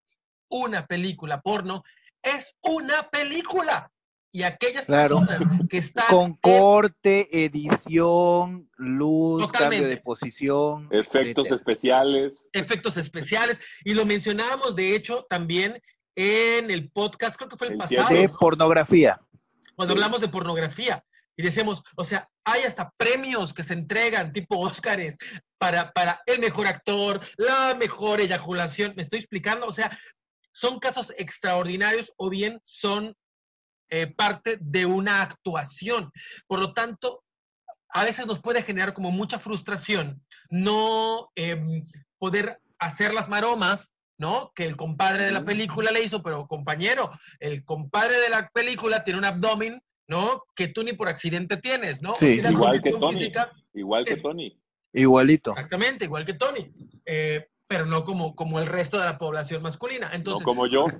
[0.50, 1.84] Una película porno
[2.26, 3.92] es una película.
[4.32, 5.22] Y aquellas claro.
[5.26, 6.08] personas que están.
[6.08, 9.76] Con corte, edición, luz, Totalmente.
[9.78, 10.90] cambio de posición.
[10.92, 11.56] Efectos etcétera.
[11.56, 12.50] especiales.
[12.52, 13.62] Efectos especiales.
[13.86, 15.82] Y lo mencionábamos, de hecho, también
[16.16, 18.14] en el podcast, creo que fue el, el pasado.
[18.14, 19.22] De pornografía.
[19.76, 21.02] Cuando hablamos de pornografía.
[21.38, 25.18] Y decíamos, o sea, hay hasta premios que se entregan, tipo Óscares,
[25.58, 28.94] para, para el mejor actor, la mejor eyaculación.
[28.96, 29.66] ¿Me estoy explicando?
[29.68, 29.98] O sea,
[30.56, 33.14] son casos extraordinarios o bien son
[33.90, 36.12] eh, parte de una actuación.
[36.48, 37.26] Por lo tanto,
[37.90, 41.62] a veces nos puede generar como mucha frustración no eh,
[42.18, 44.54] poder hacer las maromas ¿no?
[44.56, 49.04] Que el compadre de la película le hizo, pero compañero, el compadre de la película
[49.04, 50.42] tiene un abdomen, ¿no?
[50.56, 52.16] Que tú ni por accidente tienes, ¿no?
[52.16, 53.18] Sí, igual que Tony.
[53.18, 54.58] Física, igual que eh, Tony.
[54.94, 55.52] Igualito.
[55.52, 56.72] Exactamente, igual que Tony.
[57.06, 60.10] Eh, pero no como, como el resto de la población masculina.
[60.14, 60.86] Entonces, no como yo.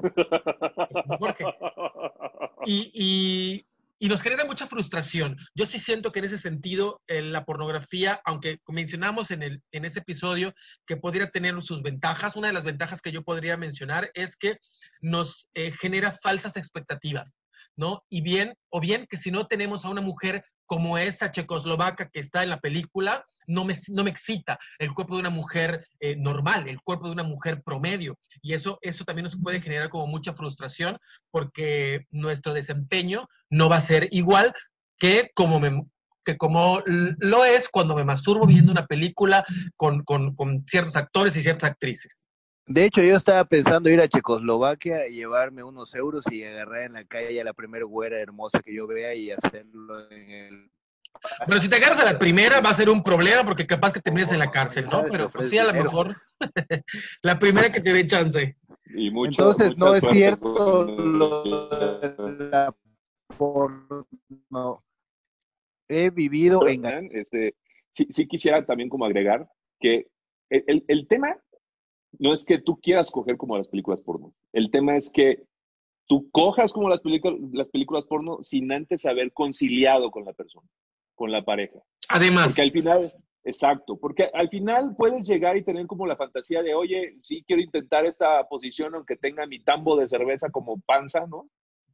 [2.68, 3.68] Y, y,
[4.00, 5.38] y nos genera mucha frustración.
[5.54, 9.86] Yo sí siento que en ese sentido eh, la pornografía, aunque mencionamos en, el, en
[9.86, 10.54] ese episodio
[10.86, 14.58] que podría tener sus ventajas, una de las ventajas que yo podría mencionar es que
[15.02, 17.40] nos eh, genera falsas expectativas,
[17.76, 18.04] ¿no?
[18.10, 22.20] Y bien, o bien que si no tenemos a una mujer como esa checoslovaca que
[22.20, 26.16] está en la película, no me, no me excita el cuerpo de una mujer eh,
[26.16, 28.18] normal, el cuerpo de una mujer promedio.
[28.42, 30.98] Y eso, eso también nos puede generar como mucha frustración
[31.32, 34.54] porque nuestro desempeño no va a ser igual
[34.98, 35.84] que como, me,
[36.24, 41.36] que como lo es cuando me masturbo viendo una película con, con, con ciertos actores
[41.36, 42.28] y ciertas actrices.
[42.68, 46.94] De hecho, yo estaba pensando ir a Checoslovaquia y llevarme unos euros y agarrar en
[46.94, 50.72] la calle a la primera güera hermosa que yo vea y hacerlo en el...
[51.48, 54.02] Pero si te agarras a la primera va a ser un problema porque capaz que
[54.02, 55.06] termines en la cárcel, ¿no?
[55.10, 56.16] Pero pues, sí, a lo mejor
[57.22, 58.58] la primera que te dé chance.
[58.88, 61.44] Y mucho, Entonces, no es cierto lo
[62.00, 62.76] de la
[63.38, 64.08] porno.
[65.88, 67.10] He vivido en...
[67.12, 67.56] Este,
[67.92, 69.48] sí, sí quisiera también como agregar
[69.80, 70.08] que
[70.50, 71.38] el, el, el tema
[72.20, 74.34] no es que tú quieras coger como las películas porno.
[74.54, 75.44] El tema es que
[76.08, 77.02] tú cojas como las,
[77.52, 80.68] las películas porno sin antes haber conciliado con la persona,
[81.16, 81.80] con la pareja.
[82.10, 82.48] Además.
[82.48, 86.76] Porque al final, exacto, porque al final puedes llegar y tener como la fantasía de,
[86.76, 91.50] oye, sí quiero intentar esta posición aunque tenga mi tambo de cerveza como panza, ¿no?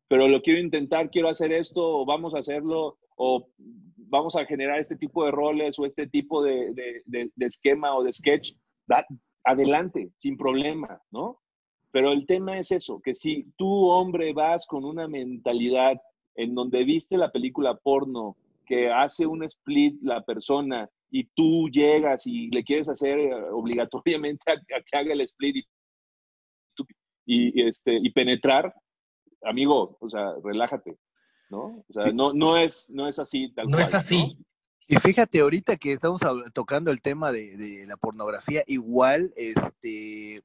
[0.07, 3.47] Pero lo quiero intentar, quiero hacer esto, o vamos a hacerlo, o
[3.95, 7.95] vamos a generar este tipo de roles o este tipo de, de, de, de esquema
[7.95, 8.51] o de sketch.
[9.43, 11.39] Adelante, sin problema, ¿no?
[11.91, 16.01] Pero el tema es eso, que si tú, hombre, vas con una mentalidad
[16.35, 22.25] en donde viste la película porno, que hace un split la persona y tú llegas
[22.25, 23.19] y le quieres hacer
[23.51, 25.65] obligatoriamente a, a que haga el split y,
[27.25, 28.73] y, este, y penetrar,
[29.43, 30.97] amigo, o sea, relájate,
[31.49, 31.83] ¿no?
[31.87, 33.53] O sea, no, no, es, no es así.
[33.53, 34.37] Tal no cual, es así.
[34.91, 36.19] Y fíjate, ahorita que estamos
[36.51, 40.43] tocando el tema de, de la pornografía, igual, este,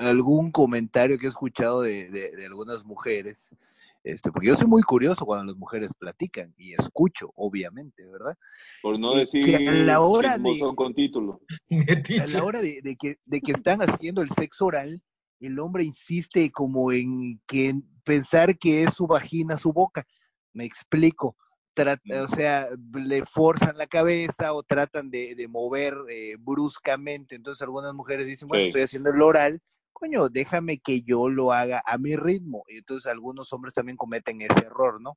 [0.00, 3.56] algún comentario que he escuchado de, de, algunas mujeres,
[4.04, 8.36] este, porque yo soy muy curioso cuando las mujeres platican y escucho, obviamente, ¿verdad?
[8.82, 11.40] Por no decir que a la hora de, con título.
[11.70, 15.00] A la hora de, de, que, de que están haciendo el sexo oral,
[15.40, 20.06] el hombre insiste como en que pensar que es su vagina, su boca.
[20.52, 21.34] Me explico
[21.76, 27.34] o sea, le forzan la cabeza o tratan de, de mover eh, bruscamente.
[27.34, 29.60] Entonces algunas mujeres dicen, bueno, estoy haciendo el oral,
[29.92, 32.64] coño, déjame que yo lo haga a mi ritmo.
[32.68, 35.16] Y entonces algunos hombres también cometen ese error, ¿no?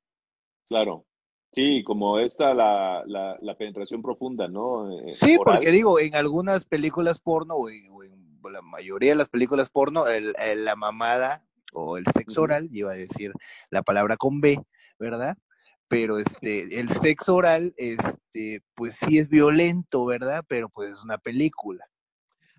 [0.68, 1.04] Claro.
[1.52, 4.90] Sí, como esta, la, la, la penetración profunda, ¿no?
[4.90, 7.86] Eh, sí, porque digo, en algunas películas porno, o en,
[8.52, 12.96] la mayoría de las películas porno, el, la mamada o el sexo oral, iba a
[12.96, 13.32] decir
[13.70, 14.60] la palabra con B,
[14.98, 15.36] ¿verdad?
[15.88, 20.44] Pero este, el sexo oral, este, pues sí es violento, ¿verdad?
[20.48, 21.84] Pero pues es una película.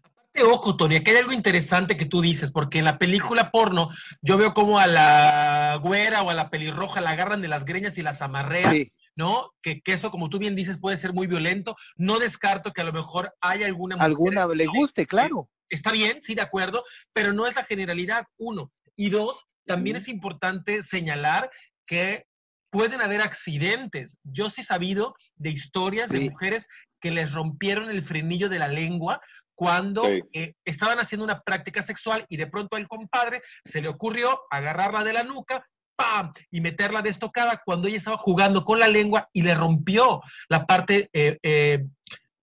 [0.04, 3.90] Aparte, ojo, Tony, aquí hay algo interesante que tú dices, porque en la película porno
[4.22, 7.98] yo veo como a la güera o a la pelirroja la agarran de las greñas
[7.98, 8.88] y las amarrean.
[9.16, 9.52] ¿no?
[9.63, 11.76] Que, que, eso, como tú bien dices, puede ser muy violento.
[11.96, 15.50] No descarto que a lo mejor haya alguna mujer Alguna le guste, claro.
[15.70, 18.72] Está bien, sí, de acuerdo, pero no es la generalidad, uno.
[18.96, 21.50] Y dos, también es importante señalar
[21.88, 22.27] que
[22.78, 24.20] pueden haber accidentes.
[24.24, 26.68] Yo sí he sabido de historias de mujeres
[27.02, 29.20] que les rompieron el frenillo de la lengua
[29.56, 34.42] cuando eh, estaban haciendo una práctica sexual y de pronto al compadre se le ocurrió
[34.52, 36.32] agarrarla de la nuca, ¡pam!
[36.52, 40.68] y meterla de estocada cuando ella estaba jugando con la lengua y le rompió la
[40.68, 41.40] parte eh,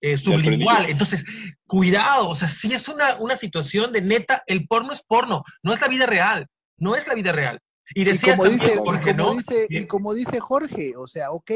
[0.01, 0.91] eh, sublingual.
[0.91, 1.25] Entonces,
[1.65, 5.73] cuidado, o sea, si es una, una situación de neta, el porno es porno, no
[5.73, 7.61] es la vida real, no es la vida real.
[7.95, 8.81] Y decías como dice,
[9.15, 9.37] no?
[9.69, 11.51] y como dice Jorge, o sea, ok,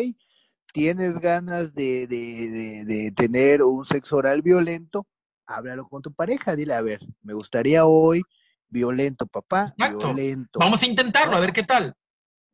[0.73, 5.07] tienes ganas de, de, de, tener un sexo oral violento,
[5.47, 8.23] háblalo con tu pareja, dile, a ver, me gustaría hoy
[8.69, 10.59] violento, papá, violento.
[10.61, 11.95] Vamos a intentarlo, a ver qué tal.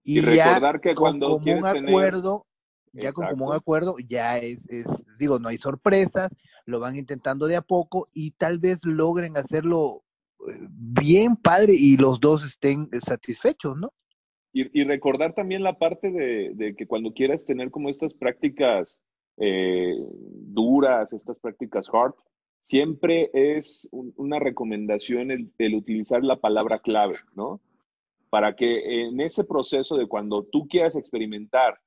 [0.04, 2.46] Y, recordar que cuando como un acuerdo,
[2.92, 4.86] ya con como un acuerdo, ya es, es,
[5.18, 6.30] digo, no hay sorpresas,
[6.66, 10.03] lo van intentando de a poco y tal vez logren hacerlo
[10.70, 13.92] bien padre y los dos estén satisfechos, ¿no?
[14.52, 19.02] Y, recordar también la parte de, que cuando quieras tener como estas prácticas
[19.36, 22.14] eh, duras, estas prácticas hard,
[22.60, 27.60] siempre es una recomendación el, el, utilizar la palabra clave, ¿no?
[28.30, 31.80] Para que en ese proceso de cuando tú quieras experimentar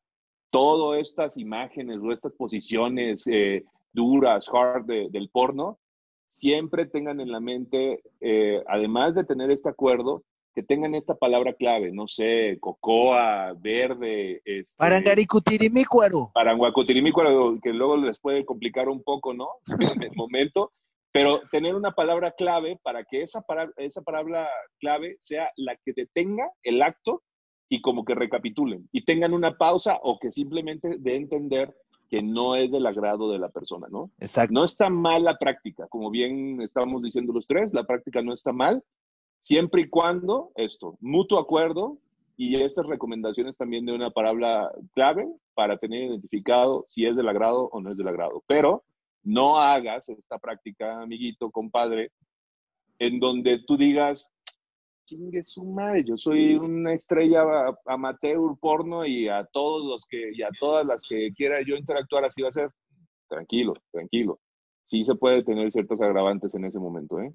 [0.49, 5.79] todas estas imágenes o estas posiciones eh, duras, hard del porno,
[6.27, 11.53] siempre tengan en la mente, eh, además de tener este acuerdo, que tengan esta palabra
[11.53, 14.41] clave, no sé, cocoa, verde.
[14.43, 16.31] Este, Parangaricutirimícuaro.
[16.33, 19.47] Paranguacutirimícuaro, que luego les puede complicar un poco, ¿no?
[19.79, 20.73] en el momento.
[21.11, 23.43] Pero tener una palabra clave para que esa,
[23.77, 27.21] esa palabra clave sea la que detenga el acto
[27.69, 31.75] y como que recapitulen y tengan una pausa o que simplemente de entender
[32.09, 34.09] que no es del agrado de la persona, ¿no?
[34.19, 34.53] Exacto.
[34.53, 38.53] No está mal la práctica, como bien estábamos diciendo los tres, la práctica no está
[38.53, 38.83] mal,
[39.41, 41.97] siempre y cuando esto, mutuo acuerdo
[42.37, 47.69] y estas recomendaciones también de una palabra clave para tener identificado si es del agrado
[47.71, 48.43] o no es del agrado.
[48.47, 48.83] Pero
[49.23, 52.11] no hagas esta práctica, amiguito, compadre,
[52.99, 54.29] en donde tú digas,
[55.07, 57.43] chingue su madre, yo soy una estrella
[57.85, 62.25] amateur porno y a todos los que, y a todas las que quiera yo interactuar
[62.25, 62.69] así va a ser.
[63.29, 64.39] Tranquilo, tranquilo.
[64.83, 67.33] Sí se puede tener ciertos agravantes en ese momento, ¿eh?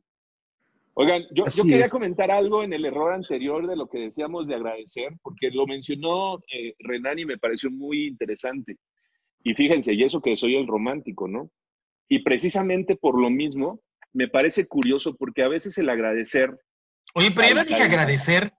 [0.95, 4.57] Oigan, yo, yo quería comentar algo en el error anterior de lo que decíamos de
[4.57, 8.77] agradecer, porque lo mencionó eh, Renan y me pareció muy interesante.
[9.43, 11.51] Y fíjense, y eso que soy el romántico, ¿no?
[12.09, 13.81] Y precisamente por lo mismo,
[14.13, 16.55] me parece curioso porque a veces el agradecer
[17.15, 18.53] Oye, pero yo no dije agradecer.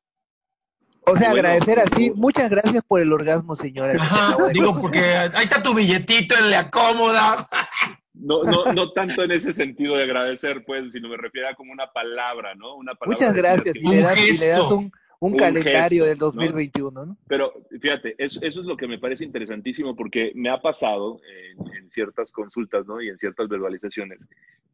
[1.05, 2.11] O sea, agradecer así.
[2.15, 3.93] Muchas gracias por el orgasmo, señora.
[4.01, 7.47] Ajá, digo, porque ahí está tu billetito, él le acomoda.
[8.13, 11.73] No, no, no tanto en ese sentido de agradecer, pues, sino me refiero a como
[11.73, 12.75] una palabra, ¿no?
[12.75, 13.75] Una palabra Muchas gracias.
[13.75, 14.91] Y le, das, y le, das, un,
[15.27, 17.17] un, calendario del 2021, ¿no?
[17.27, 21.75] Pero fíjate, eso, eso, es lo que me parece interesantísimo porque me ha pasado en,
[21.75, 23.01] en ciertas consultas, ¿no?
[23.01, 24.27] Y en ciertas verbalizaciones,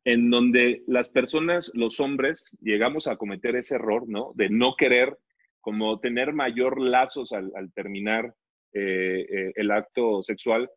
[0.05, 4.31] en donde las personas, los hombres, llegamos a cometer ese error, ¿no?
[4.35, 5.17] De no querer
[5.61, 8.33] como tener mayor lazos al, terminar
[8.73, 10.69] eh, eh, el acto sexual,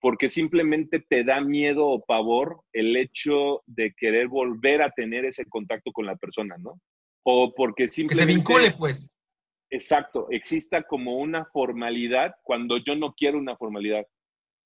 [0.00, 5.44] porque simplemente te da miedo o pavor el hecho de querer volver a tener ese
[5.46, 6.80] contacto con la persona, ¿no?
[7.24, 8.32] O porque simplemente...
[8.32, 9.14] Que se vincule, pues.
[9.72, 14.06] Exacto, exista como una formalidad cuando yo no quiero una formalidad.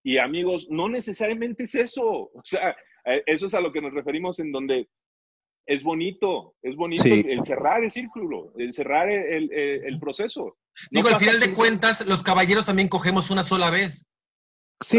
[0.02, 2.04] Y amigos, no necesariamente es eso.
[2.04, 2.76] O sea,
[3.24, 4.88] eso es a lo que nos referimos en donde
[5.64, 10.58] es bonito, es bonito el, cerrar el círculo, el cerrar el, proceso.
[10.90, 14.06] Digo, al final de cuentas, los caballeros también cogemos una sola vez.
[14.80, 14.98] Sí,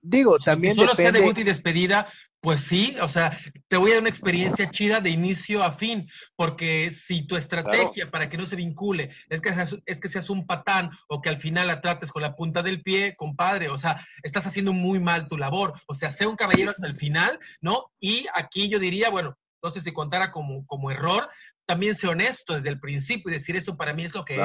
[0.00, 2.08] digo, también solo sea de y despedida,
[2.40, 6.08] pues sí, o sea, te voy a dar una experiencia chida de inicio a fin,
[6.36, 10.30] porque si tu estrategia para que no se vincule es que, seas, es que seas
[10.30, 13.78] un patán o que al final la trates con la punta del pie, compadre, o
[13.78, 17.38] sea, estás haciendo muy mal tu labor, o sea, sé un caballero hasta el final,
[17.60, 17.90] ¿no?
[17.98, 21.28] Y aquí yo diría, bueno, no sé si contara como, como error,
[21.68, 24.40] también sé honesto desde el principio y decir esto para mí es lo que es,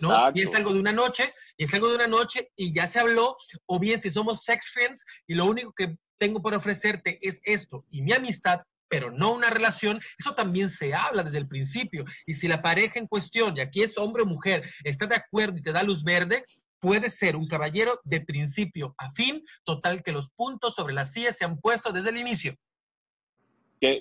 [0.00, 0.32] ¿no?
[0.32, 2.98] Si es algo de una noche, y es algo de una noche y ya se
[2.98, 3.36] habló,
[3.66, 7.84] o bien si somos sex friends y lo único que tengo por ofrecerte es esto
[7.90, 12.06] y mi amistad, pero no una relación, eso también se habla desde el principio.
[12.24, 15.58] Y si la pareja en cuestión, y aquí es hombre o mujer, está de acuerdo
[15.58, 16.44] y te da luz verde,
[16.78, 21.36] puede ser un caballero de principio a fin, total que los puntos sobre las sillas
[21.36, 22.56] se han puesto desde el inicio.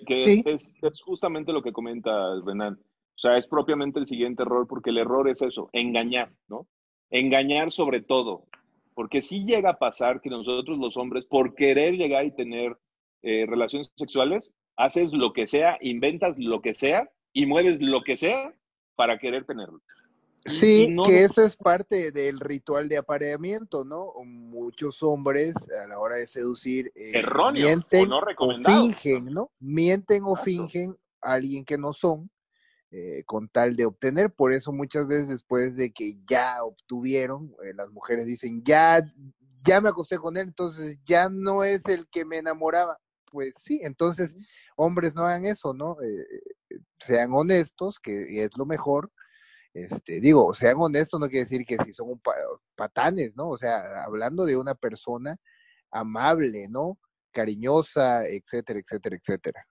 [0.05, 2.11] Que, es, es, justamente lo que comenta
[2.45, 2.73] Renan.
[2.73, 6.67] O sea, es propiamente el siguiente error, porque el error es eso, engañar, ¿no?
[7.09, 8.45] Engañar sobre todo.
[8.95, 12.77] Porque sí llega a pasar que nosotros los hombres, por querer llegar y tener
[13.21, 18.17] eh, relaciones sexuales, haces lo que sea, inventas lo que sea y mueves lo que
[18.17, 18.53] sea
[18.95, 19.81] para querer tenerlo.
[20.45, 24.13] Sí, que eso es parte del ritual de apareamiento, ¿no?
[24.25, 27.23] Muchos hombres a la hora de seducir eh,
[27.53, 28.21] mienten o,
[28.65, 29.51] fingen, ¿no?
[29.59, 32.29] Mienten o fingen a alguien que no son
[32.91, 34.33] eh, con tal de obtener.
[34.33, 39.01] Por eso muchas veces después de que ya obtuvieron, eh, las mujeres dicen, ya,
[39.63, 42.99] ya me acosté con él, entonces ya no es el que me enamoraba.
[43.31, 44.35] Pues sí, entonces
[44.75, 45.97] hombres no hagan eso, ¿no?
[46.99, 49.11] sean honestos, que es lo mejor
[49.73, 52.21] este, digo, sean honestos, no quiere decir que si son
[52.75, 53.49] patanes, ¿no?
[53.49, 55.37] O sea, hablando de una persona
[55.91, 56.97] amable, ¿no?
[57.31, 59.67] Cariñosa, etcétera, etcétera, etcétera.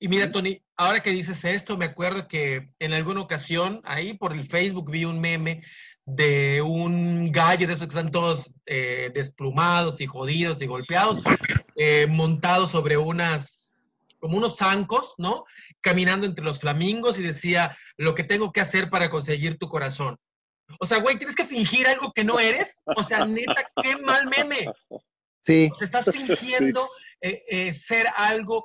[0.00, 4.32] Y mira, Tony, ahora que dices esto, me acuerdo que en alguna ocasión ahí por
[4.32, 5.62] el Facebook vi un meme
[6.04, 11.20] de un gallo de esos que están todos eh, desplumados y jodidos y golpeados,
[11.76, 13.67] eh, montados sobre unas,
[14.18, 15.44] como unos zancos, ¿no?
[15.80, 20.16] Caminando entre los flamingos y decía, lo que tengo que hacer para conseguir tu corazón.
[20.80, 22.76] O sea, güey, tienes que fingir algo que no eres.
[22.84, 24.66] O sea, neta, qué mal meme.
[25.44, 25.70] Sí.
[25.72, 26.88] O sea, estás fingiendo
[27.20, 28.64] eh, eh, ser algo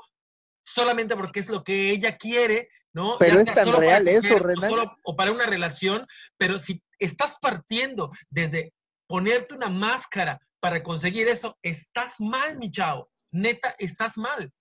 [0.66, 3.18] solamente porque es lo que ella quiere, ¿no?
[3.20, 4.72] Pero es tan real eso, Renan.
[5.04, 6.06] o para una relación,
[6.38, 8.74] pero si estás partiendo desde
[9.08, 13.10] ponerte una máscara para conseguir eso, estás mal, mi chavo.
[13.32, 14.52] Neta, estás mal.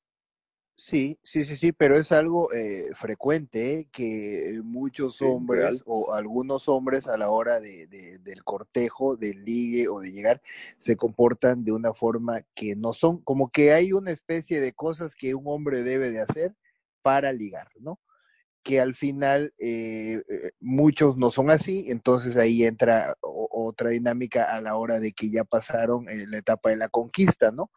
[0.85, 7.07] Sí, sí, sí, sí, pero es algo eh, frecuente que muchos hombres o algunos hombres
[7.07, 10.43] a la hora de, del cortejo, del ligue o de llegar,
[10.79, 15.15] se comportan de una forma que no son, como que hay una especie de cosas
[15.15, 16.57] que un hombre debe de hacer
[17.01, 18.01] para ligar, ¿no?
[18.65, 24.61] Que al final eh, eh, muchos no son así, entonces ahí entra otra dinámica a
[24.61, 27.71] la hora de que ya pasaron en la etapa de la conquista, ¿no?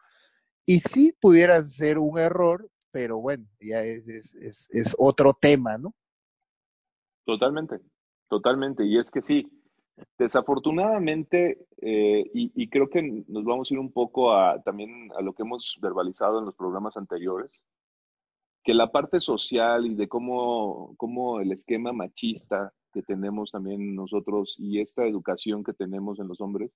[0.66, 5.94] Y sí pudiera ser un error, pero bueno, ya es, es, es, otro tema, ¿no?
[7.26, 7.78] Totalmente,
[8.26, 8.86] totalmente.
[8.86, 9.46] Y es que sí,
[10.16, 15.34] desafortunadamente, eh, y, creo que nos vamos a ir un poco a también a lo
[15.34, 17.66] que hemos verbalizado en los programas anteriores,
[18.64, 24.56] que la parte social y de cómo, cómo el esquema machista que tenemos también nosotros
[24.58, 26.70] y esta educación que tenemos en los hombres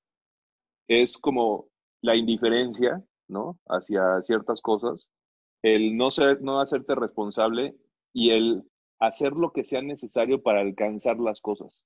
[0.87, 1.68] es como
[2.03, 3.59] la indiferencia, ¿no?
[3.66, 5.09] Hacia ciertas cosas
[5.63, 7.77] el no, ser, no hacerte responsable
[8.13, 8.65] y el
[8.99, 11.81] hacer lo que sea necesario para alcanzar las cosas.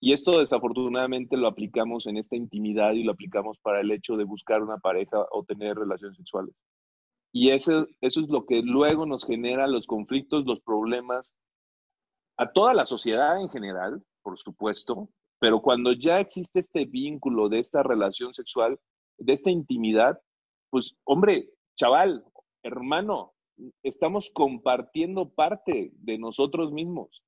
[0.00, 4.24] Y esto desafortunadamente lo aplicamos en esta intimidad y lo aplicamos para el hecho de
[4.24, 6.54] buscar una pareja o tener relaciones sexuales.
[7.32, 11.36] Y eso, eso es lo que luego nos genera los conflictos, los problemas
[12.38, 17.58] a toda la sociedad en general, por supuesto, pero cuando ya existe este vínculo de
[17.58, 18.78] esta relación sexual,
[19.18, 20.18] de esta intimidad,
[20.70, 22.24] pues hombre, chaval,
[22.62, 23.32] hermano,
[23.82, 27.22] estamos compartiendo parte de nosotros mismos.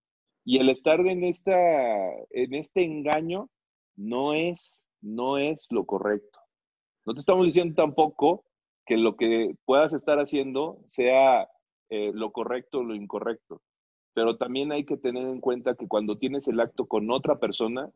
[0.45, 1.55] Y el estar en, esta,
[2.31, 3.49] en este engaño
[3.97, 6.41] no es, no es lo correcto.
[7.05, 8.45] No te estamos diciendo tampoco
[8.87, 11.49] que lo que puedas estar haciendo sea
[11.89, 13.63] eh, lo correcto o lo incorrecto.
[14.15, 17.91] Pero también hay que tener en cuenta que cuando tienes el acto con otra persona,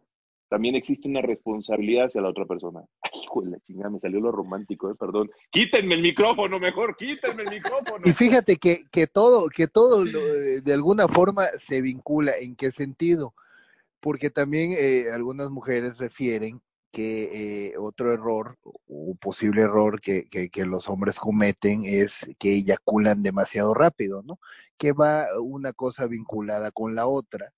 [0.48, 2.80] también existe una responsabilidad hacia la otra persona.
[3.02, 5.30] Ay, hijo la chingada, me salió lo romántico, eh, perdón.
[5.50, 8.02] Quítenme el micrófono, mejor, quítenme el micrófono.
[8.04, 12.32] Y fíjate que, que todo, que todo de alguna forma se vincula.
[12.40, 13.34] ¿En qué sentido?
[14.00, 16.60] Porque también eh, algunas mujeres refieren
[16.96, 23.22] que eh, otro error, un posible error que, que, los hombres cometen es que eyaculan
[23.22, 24.38] demasiado rápido, ¿no?
[24.78, 27.52] Que va una cosa vinculada con la otra.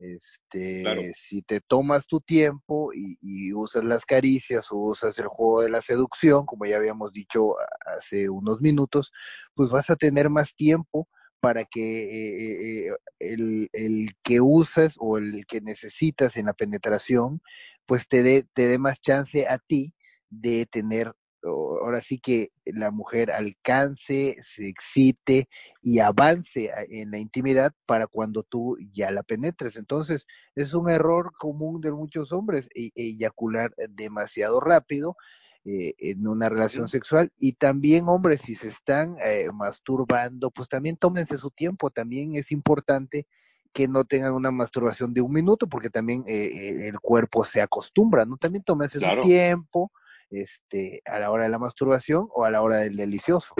[0.00, 5.68] Este, si te tomas tu tiempo y, usas las caricias o usas el juego de
[5.68, 7.56] la seducción, como ya habíamos dicho
[7.98, 9.12] hace unos minutos,
[9.54, 11.06] pues vas a tener más tiempo
[11.40, 17.42] para que eh, eh, el, el, que usas o el que necesitas en la penetración,
[17.84, 19.94] pues te dé te dé más chance a ti
[20.30, 21.12] de tener
[21.42, 25.48] ahora sí que la mujer alcance, se excite
[25.82, 29.76] y avance en la intimidad para cuando tú ya la penetres.
[29.76, 35.16] Entonces, es un error común de muchos hombres, e, eyacular demasiado rápido
[35.64, 37.32] eh, en una relación sexual.
[37.38, 41.90] Y también, hombres, si se están eh, masturbando, pues también tómense su tiempo.
[41.90, 43.26] También es importante
[43.72, 48.24] que no tengan una masturbación de un minuto, porque también eh, el cuerpo se acostumbra,
[48.24, 48.36] ¿no?
[48.36, 49.92] También tómense su tiempo
[50.30, 53.54] este, a la hora de la masturbación o a la hora del delicioso.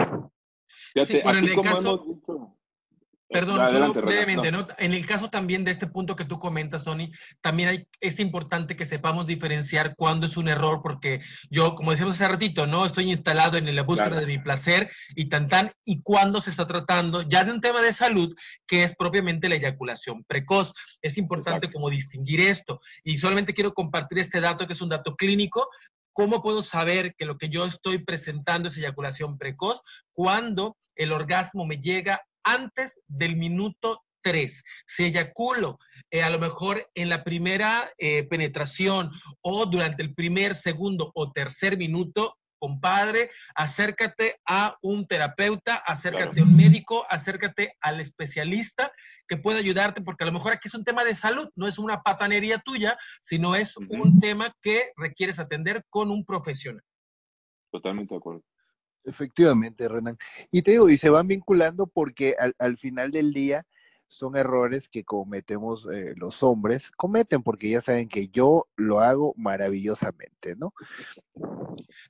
[0.93, 2.57] Fíjate, así como hemos dicho,
[3.31, 4.67] Perdón, solo brevemente, ¿no?
[4.77, 8.75] En el caso también de este punto que tú comentas, Tony, también hay, es importante
[8.75, 12.85] que sepamos diferenciar cuándo es un error, porque yo, como decíamos hace ratito, ¿no?
[12.85, 16.67] Estoy instalado en la búsqueda de mi placer y tan tan, y cuándo se está
[16.67, 18.35] tratando ya de un tema de salud
[18.67, 20.73] que es propiamente la eyaculación precoz.
[21.01, 22.81] Es importante como distinguir esto.
[23.03, 25.69] Y solamente quiero compartir este dato, que es un dato clínico,
[26.13, 29.81] ¿Cómo puedo saber que lo que yo estoy presentando es eyaculación precoz?
[30.13, 34.63] Cuando el orgasmo me llega antes del minuto 3.
[34.85, 35.79] Si eyaculo
[36.11, 41.31] eh, a lo mejor en la primera eh, penetración o durante el primer, segundo o
[41.31, 48.91] tercer minuto, compadre, acércate a un terapeuta, acércate a un médico, acércate al especialista
[49.27, 51.79] que puede ayudarte, porque a lo mejor aquí es un tema de salud, no es
[51.79, 56.83] una patanería tuya, sino es un tema que requieres atender con un profesional.
[57.71, 58.43] Totalmente de acuerdo.
[59.05, 60.17] Efectivamente, Renan.
[60.51, 63.65] Y te digo, y se van vinculando porque al, al final del día
[64.11, 69.33] son errores que cometemos eh, los hombres, cometen porque ya saben que yo lo hago
[69.37, 70.73] maravillosamente, ¿no?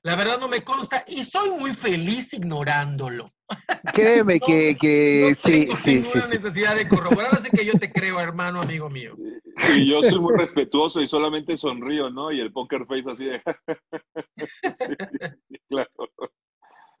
[0.04, 3.30] La verdad no me consta y soy muy feliz ignorándolo.
[3.92, 7.92] Créeme que, que no sí, tengo sí, ninguna necesidad de corroborar, así que yo te
[7.92, 9.14] creo, hermano, amigo mío.
[9.56, 12.32] Sí, yo soy muy respetuoso y solamente sonrío, ¿no?
[12.32, 13.42] Y el poker face así de...
[15.68, 15.90] claro.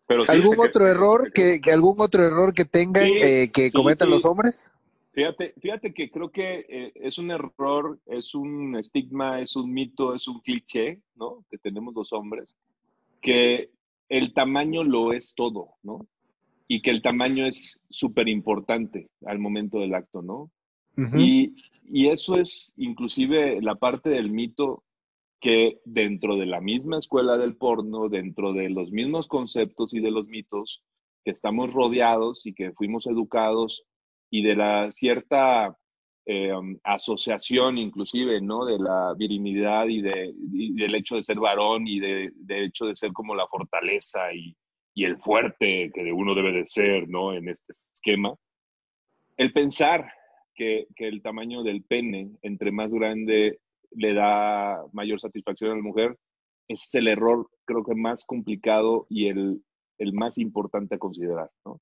[0.06, 4.24] Pero ¿Algún otro error que, que, algún otro error que tengan eh, que cometan los
[4.24, 4.72] hombres?
[5.12, 10.14] Fíjate, fíjate que creo que eh, es un error, es un estigma, es un mito,
[10.14, 11.44] es un cliché, ¿no?
[11.50, 12.54] Que tenemos los hombres,
[13.22, 13.70] que
[14.08, 16.06] el tamaño lo es todo, ¿no?
[16.68, 20.50] Y que el tamaño es súper importante al momento del acto, ¿no?
[21.16, 21.54] y,
[21.84, 24.84] y, eso es inclusive la parte del mito
[25.40, 30.10] que dentro de la misma escuela del porno, dentro de los mismos conceptos y de
[30.10, 30.82] los mitos
[31.24, 33.84] que estamos rodeados y que fuimos educados
[34.30, 35.78] y de la cierta
[36.26, 38.64] um, asociación inclusive, ¿no?
[38.64, 43.12] De la virilidad y, de, del hecho de ser varón y de, hecho de ser
[43.12, 44.56] como la fortaleza y,
[44.94, 47.32] el fuerte que uno debe de ser, ¿no?
[47.32, 48.34] En este esquema.
[49.36, 50.12] El pensar
[50.54, 53.58] que, el tamaño del pene, entre más grande,
[53.90, 56.16] le da mayor satisfacción a la mujer,
[56.68, 59.62] es el error creo que más complicado y el,
[59.98, 61.80] el más importante a considerar, ¿no?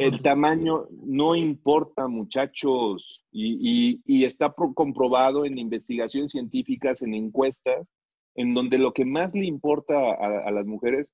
[0.00, 7.88] El tamaño no importa, muchachos, y, y, está comprobado en investigaciones científicas, en encuestas,
[8.34, 11.12] en donde lo que más le importa a, las mujeres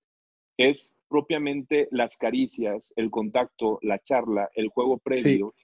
[0.58, 5.54] es propiamente las caricias, el contacto, la charla, el juego previo,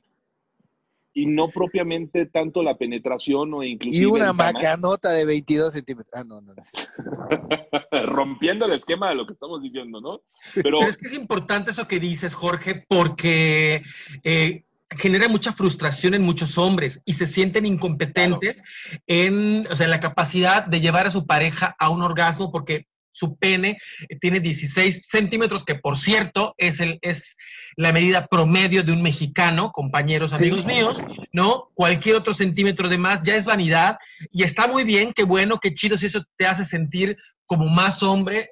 [1.12, 4.02] y no propiamente tanto la penetración o inclusive...
[4.02, 6.12] Y una macanota de 22 centímetros.
[6.14, 6.54] Ah, no, no.
[6.54, 6.62] no.
[8.06, 10.22] Rompiendo el esquema de lo que estamos diciendo, ¿no?
[10.54, 13.82] Pero, es que es importante eso que dices, Jorge, porque
[14.22, 18.62] eh, genera mucha frustración en muchos hombres y se sienten incompetentes
[19.06, 22.86] en, o sea, en la capacidad de llevar a su pareja a un orgasmo porque
[23.12, 23.78] su pene
[24.20, 27.36] tiene 16 centímetros, que por cierto es, el, es
[27.76, 31.00] la medida promedio de un mexicano, compañeros, amigos míos,
[31.32, 31.70] ¿no?
[31.74, 33.96] Cualquier otro centímetro de más ya es vanidad
[34.30, 38.02] y está muy bien, qué bueno, qué chido si eso te hace sentir como más
[38.02, 38.50] hombre.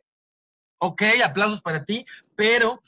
[0.80, 2.04] Ok, aplausos para ti,
[2.36, 2.80] pero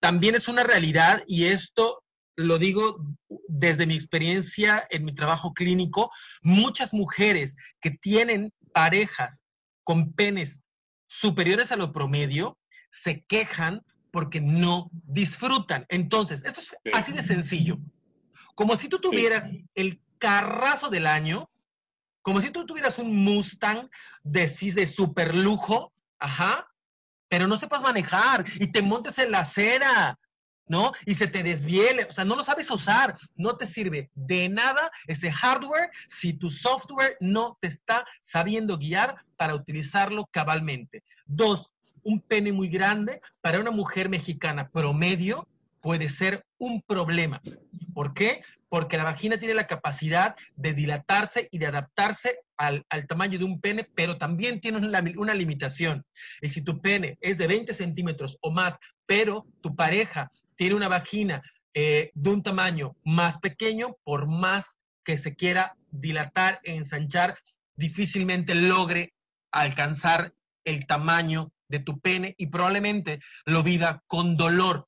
[0.00, 2.02] también es una realidad y esto
[2.36, 3.04] lo digo
[3.48, 6.10] desde mi experiencia en mi trabajo clínico,
[6.40, 9.40] muchas mujeres que tienen parejas
[9.82, 10.60] con penes
[11.08, 12.58] superiores a lo promedio
[12.90, 13.82] se quejan
[14.12, 15.84] porque no disfrutan.
[15.88, 17.78] Entonces, esto es así de sencillo.
[18.54, 21.48] Como si tú tuvieras el carrazo del año
[22.22, 23.88] Como si tú tuvieras un Mustang
[24.22, 26.68] de, de super lujo, ajá,
[27.28, 30.18] pero no sepas manejar y te montes en la acera,
[30.68, 30.92] ¿no?
[31.06, 34.90] Y se te desviele, o sea, no lo sabes usar, no te sirve de nada
[35.06, 41.02] ese hardware si tu software no te está sabiendo guiar para utilizarlo cabalmente.
[41.26, 41.70] Dos,
[42.02, 45.48] un pene muy grande para una mujer mexicana promedio
[45.80, 47.40] puede ser un problema.
[47.94, 48.42] ¿Por qué?
[48.68, 53.60] Porque la vagina tiene la capacidad de dilatarse y de adaptarse al, tamaño de un
[53.60, 56.04] pene, pero también tiene una, una, limitación.
[56.42, 60.88] Y si tu pene es de 20 centímetros o más, pero tu pareja tiene una
[60.88, 61.40] vagina
[61.72, 67.38] eh, de un tamaño más pequeño, por más que se quiera dilatar e ensanchar,
[67.76, 69.14] difícilmente logre
[69.52, 70.34] alcanzar
[70.64, 74.86] el tamaño de tu pene y probablemente lo viva con dolor.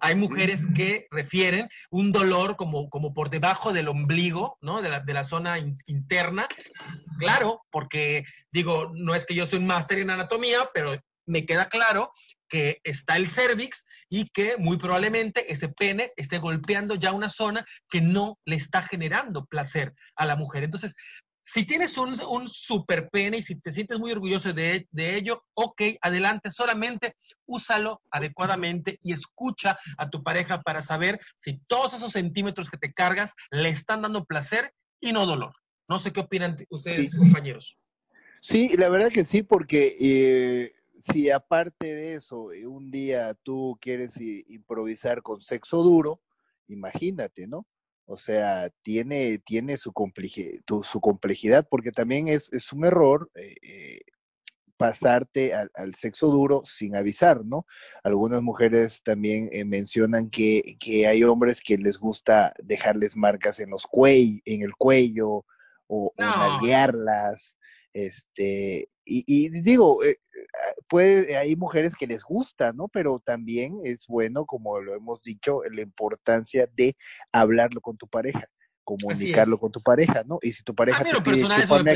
[0.00, 4.80] Hay mujeres que refieren un dolor como, como por debajo del ombligo, ¿no?
[4.80, 6.46] De la, de la zona interna.
[7.18, 8.22] Claro, porque
[8.52, 10.94] digo, no es que yo soy un máster en anatomía, pero
[11.30, 12.10] me queda claro
[12.48, 17.64] que está el cervix y que muy probablemente ese pene esté golpeando ya una zona
[17.88, 20.64] que no le está generando placer a la mujer.
[20.64, 20.94] Entonces,
[21.42, 25.44] si tienes un, un super pene y si te sientes muy orgulloso de, de, ello,
[25.54, 27.16] ok, adelante, solamente
[27.46, 32.92] úsalo adecuadamente y escucha a tu pareja para saber si todos esos centímetros que te
[32.92, 35.52] cargas le están dando placer y no dolor.
[35.88, 37.78] No sé qué opinan ustedes, compañeros.
[38.40, 43.78] Sí, la verdad que sí, porque eh, si aparte de eso, eh, un día tú
[43.80, 46.20] quieres improvisar con sexo duro,
[46.68, 47.66] imagínate, ¿no?
[48.06, 53.54] O sea, tiene, tiene su, complejidad, su complejidad, porque también es, es un error eh,
[53.62, 54.00] eh,
[54.76, 57.66] pasarte al, sexo duro sin avisar, ¿no?
[58.02, 63.86] Algunas mujeres también mencionan que, que, hay hombres que les gusta dejarles marcas en los
[63.86, 65.44] cuellos, en el cuello,
[65.86, 66.60] o, no.
[67.92, 70.18] este, y, digo, eh,
[70.88, 72.88] puede, hay mujeres que les gusta, ¿no?
[72.88, 76.96] Pero también es bueno, como lo hemos dicho, la importancia de
[77.32, 78.48] hablarlo con tu pareja
[78.84, 80.38] comunicarlo con tu pareja, ¿no?
[80.42, 81.46] Y si tu pareja te pide,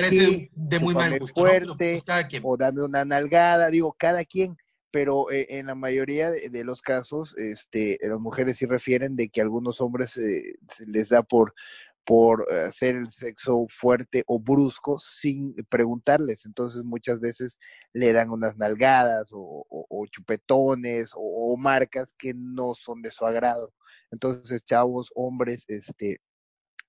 [0.07, 2.03] aquí, de muy mal gusto, fuerte,
[2.43, 4.57] o dame una nalgada, digo, cada quien,
[4.91, 9.41] pero eh, en la mayoría de, los casos, este, las mujeres sí refieren de que
[9.41, 11.55] algunos hombres eh, se les da por
[12.05, 16.47] por eh, hacer el sexo fuerte o brusco sin preguntarles.
[16.47, 17.59] Entonces muchas veces
[17.93, 19.67] le dan unas nalgadas o,
[20.11, 23.73] chupetones o, marcas que no son de su agrado.
[24.11, 26.21] Entonces, chavos, hombres, este,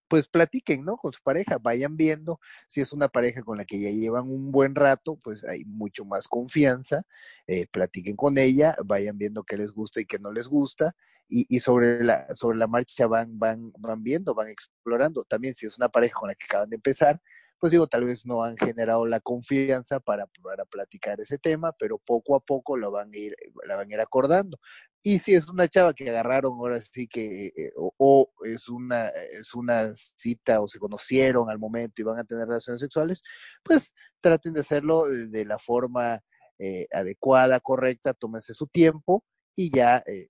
[0.07, 0.97] pues platiquen, ¿no?
[0.97, 4.51] Con su pareja, vayan viendo si es una pareja con la que ya llevan un
[4.51, 7.03] buen rato, pues hay mucho más confianza,
[7.47, 10.95] eh, platiquen con ella, vayan viendo qué les gusta y qué no les gusta,
[11.28, 15.23] y, sobre, la, sobre la marcha van, van, van viendo, van explorando.
[15.23, 17.19] También si es una pareja con la que acaban de empezar,
[17.59, 21.97] pues digo, tal vez no han generado la confianza para, para platicar ese tema, pero
[21.97, 24.59] poco a poco lo van a ir, la van a ir acordando.
[25.01, 29.53] Y si es una chava que agarraron ahora sí que, eh, o, es una, es
[29.53, 33.23] una cita o se conocieron al momento y van a tener relaciones sexuales,
[33.63, 36.21] pues traten de hacerlo de la forma
[36.57, 39.23] eh, adecuada, correcta, tómense su tiempo
[39.55, 40.30] y ya eh,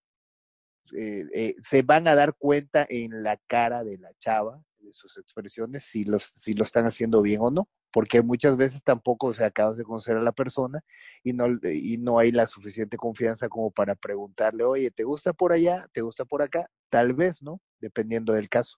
[0.93, 5.17] eh, eh, se van a dar cuenta en la cara de la chava, de sus
[5.17, 9.43] expresiones, si, los, si lo están haciendo bien o no, porque muchas veces tampoco se
[9.43, 10.81] acabas de conocer a la persona
[11.23, 15.53] y no, y no hay la suficiente confianza como para preguntarle, oye, ¿te gusta por
[15.53, 15.85] allá?
[15.93, 16.69] ¿Te gusta por acá?
[16.89, 17.61] Tal vez, ¿no?
[17.79, 18.77] Dependiendo del caso.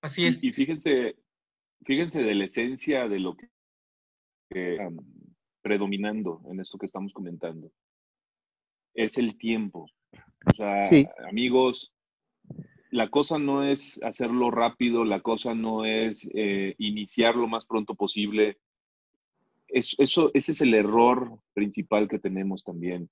[0.00, 0.42] Así es.
[0.44, 1.16] Y, fíjense,
[1.84, 3.48] fíjense de la esencia de lo que
[4.50, 4.78] eh,
[5.60, 7.70] predominando en esto que estamos comentando.
[8.94, 9.86] Es el tiempo.
[10.46, 10.88] O sea,
[11.28, 11.92] amigos,
[12.90, 17.94] la cosa no es hacerlo rápido, la cosa no es eh, iniciar lo más pronto
[17.94, 18.58] posible.
[19.68, 23.10] eso, ese es el error principal que tenemos también.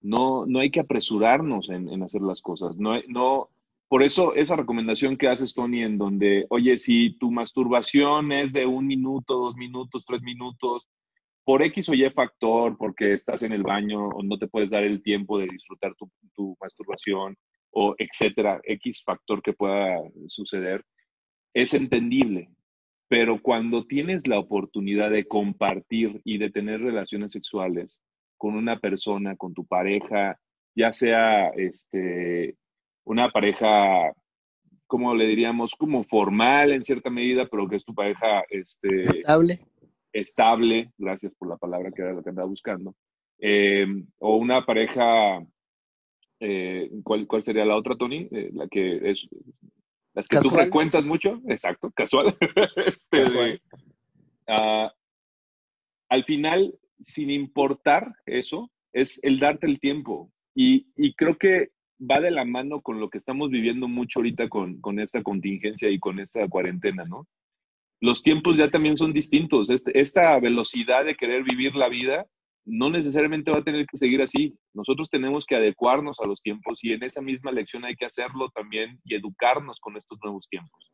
[0.00, 2.76] No, no hay que apresurarnos en, hacer las cosas.
[2.76, 3.50] No, no,
[3.88, 8.66] por eso esa recomendación que haces, Tony, en donde, oye, si tu masturbación es de
[8.66, 10.88] un minuto, dos minutos, tres minutos,
[11.44, 14.84] por X o Y factor, porque estás en el baño o no te puedes dar
[14.84, 17.36] el tiempo de disfrutar tu, masturbación
[17.70, 20.84] o etcétera, X factor que pueda suceder,
[21.54, 22.50] es entendible.
[23.08, 28.00] Pero cuando tienes la oportunidad de compartir y de tener relaciones sexuales
[28.36, 30.38] con una persona, con tu pareja,
[30.74, 32.56] ya sea este,
[33.04, 34.12] una pareja,
[34.86, 39.60] como le diríamos, como formal en cierta medida, pero que es tu pareja este, estable
[40.12, 42.94] estable, gracias por la palabra que era la que andaba buscando,
[43.38, 43.86] eh,
[44.18, 45.44] o una pareja,
[46.40, 48.28] eh, ¿cuál, ¿cuál, sería la otra, Tony?
[48.30, 49.28] Eh, la que es...
[50.14, 52.36] las que tú frecuentas mucho, exacto, casual.
[52.86, 53.62] Este, Casual.
[54.48, 54.92] ah,
[56.08, 60.30] al final, sin importar eso, es el darte el tiempo.
[60.54, 64.48] Y, y creo que va de la mano con lo que estamos viviendo mucho ahorita
[64.48, 67.26] con, con esta contingencia y con esta cuarentena, ¿no?
[68.02, 69.70] Los tiempos ya también son distintos.
[69.70, 72.26] Este- esta velocidad de querer vivir la vida
[72.64, 74.58] no necesariamente va a tener que seguir así.
[74.74, 78.50] Nosotros tenemos que adecuarnos a los tiempos y en esa misma lección hay que hacerlo
[78.50, 80.92] también y educarnos con estos nuevos tiempos.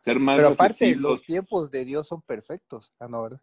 [0.00, 2.92] Ser más Pero aparte, los tiempos de Dios son perfectos.
[2.98, 3.40] Ah, no, ¿verdad?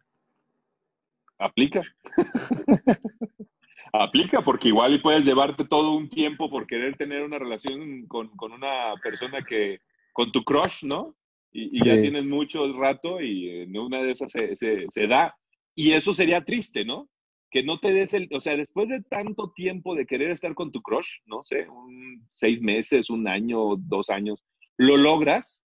[1.38, 1.80] Aplica.
[3.94, 8.28] Aplica, porque igual y puedes llevarte todo un tiempo por querer tener una relación con,
[8.36, 9.78] con una persona que,
[10.12, 11.16] con tu crush, ¿no?
[11.56, 15.34] Y, y ya tienes mucho rato y en una de esas se, se, se da.
[15.74, 17.08] Y eso sería triste, ¿no?
[17.50, 20.70] Que no te des el, o sea, después de tanto tiempo de querer estar con
[20.70, 24.44] tu crush, no sé, un seis meses, un año, dos años,
[24.76, 25.64] lo logras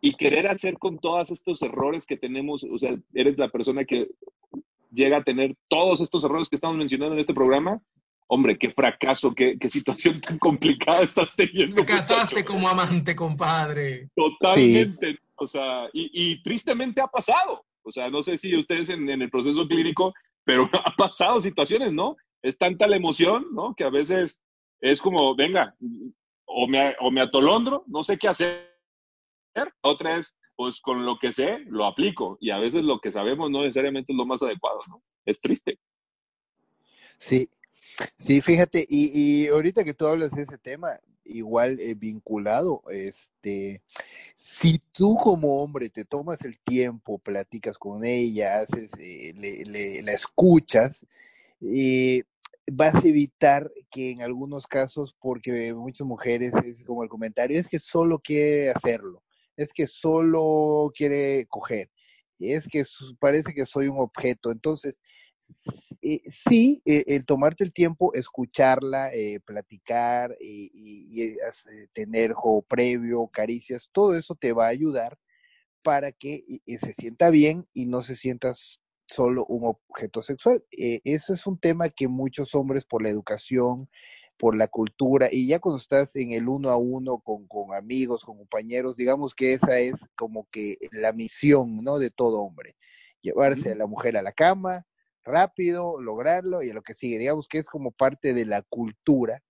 [0.00, 4.06] y querer hacer con todos estos errores que tenemos, o sea, eres la persona que
[4.92, 7.82] llega a tener todos estos errores que estamos mencionando en este programa,
[8.28, 11.76] hombre, qué fracaso, qué, qué situación tan complicada estás teniendo.
[11.76, 12.52] Te casaste muchacho.
[12.52, 14.08] como amante, compadre.
[14.14, 15.18] Totalmente.
[15.36, 17.64] O sea, y, y tristemente ha pasado.
[17.82, 20.12] O sea, no sé si ustedes en, en el proceso clínico,
[20.44, 22.16] pero ha pasado situaciones, ¿no?
[22.42, 23.74] Es tanta la emoción, ¿no?
[23.74, 24.40] Que a veces
[24.80, 25.74] es como, venga,
[26.44, 28.68] o me, o me atolondro, no sé qué hacer.
[29.80, 32.36] Otra es, pues con lo que sé, lo aplico.
[32.40, 35.02] Y a veces lo que sabemos no necesariamente es lo más adecuado, ¿no?
[35.24, 35.78] Es triste.
[37.16, 37.48] Sí,
[38.18, 43.82] sí, fíjate, y, y ahorita que tú hablas de ese tema, igual eh, vinculado, este,
[44.36, 50.12] si tú como hombre te tomas el tiempo, platicas con ella, haces, eh, le, la
[50.12, 51.06] escuchas,
[51.60, 52.24] eh,
[52.70, 57.68] vas a evitar que en algunos casos, porque muchas mujeres es como el comentario, es
[57.68, 59.22] que solo quiere hacerlo,
[59.56, 61.90] es que solo quiere coger,
[62.38, 62.84] es que
[63.18, 65.00] parece que soy un objeto, entonces
[66.02, 71.38] eh, sí, eh, el tomarte el tiempo, escucharla, eh, platicar y, y- y, eh,
[71.92, 75.18] tener juego previo, caricias, todo eso te va a ayudar
[75.82, 76.44] para que
[76.80, 80.64] se sienta bien y no se sientas solo un objeto sexual.
[80.76, 83.88] Eh, eso es un tema que muchos hombres por la educación,
[84.38, 88.24] por la cultura, y ya cuando estás en el uno a uno con, con amigos,
[88.24, 91.98] con compañeros, digamos que esa es como que la misión, ¿no?
[91.98, 92.76] De todo hombre.
[93.22, 94.86] Llevarse a la mujer a la cama,
[95.28, 97.18] rápido, lograrlo y a lo que sigue.
[97.18, 99.42] Digamos que es como parte de la cultura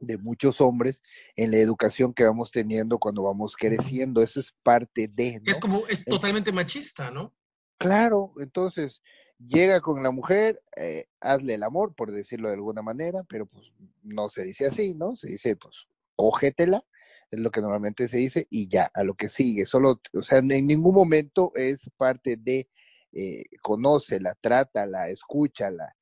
[0.00, 1.02] de muchos hombres
[1.34, 4.22] en la educación que vamos teniendo cuando vamos creciendo.
[4.22, 5.52] Eso es parte de, ¿no?
[5.52, 7.34] Es como, es totalmente machista, ¿no?
[7.78, 9.02] Claro, entonces
[9.38, 13.72] llega con la mujer, eh, hazle el amor, por decirlo de alguna manera, pero pues
[14.02, 15.16] no se dice así, ¿no?
[15.16, 15.86] Se dice, pues,
[16.16, 16.84] cógetela,
[17.30, 19.66] es lo que normalmente se dice, y ya, a lo que sigue.
[19.66, 22.68] Solo, o sea, en ningún momento es parte de
[23.12, 25.94] eh, conócela, trátala, escúchala.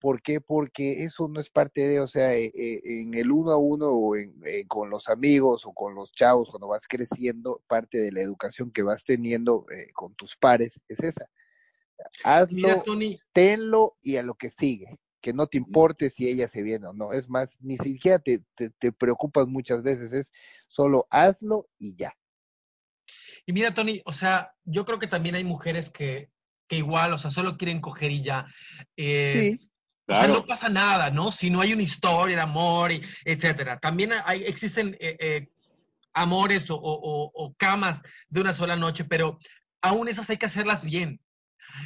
[0.00, 0.40] ¿Por qué?
[0.40, 3.88] Porque eso no es parte de, o sea, eh, eh, en el uno a uno
[3.88, 4.34] o en,
[4.68, 8.82] con los amigos o con los chavos, cuando vas creciendo, parte de la educación que
[8.82, 11.26] vas teniendo con tus pares es esa.
[12.22, 14.98] Hazlo, Mira, Tony, tenlo y a lo que sigue.
[15.20, 17.14] Que no te importe si ella se viene o no.
[17.14, 20.12] Es más, ni siquiera te, te, te preocupas muchas veces.
[20.12, 20.32] Es
[20.68, 22.14] solo hazlo y ya.
[23.46, 26.33] y mira, Tony, o sea, yo creo que también hay mujeres que,
[26.68, 28.46] que igual, o sea, solo quieren coger y ya.
[28.96, 29.68] Eh, Sí,
[30.06, 30.34] O sea, Claro.
[30.40, 31.32] no pasa nada, ¿no?
[31.32, 33.78] Si no hay una historia de amor, y etcétera.
[33.78, 35.48] También hay, existen eh, eh,
[36.12, 39.38] amores o, o- camas de una sola noche, pero
[39.82, 41.20] aún esas hay que hacerlas bien.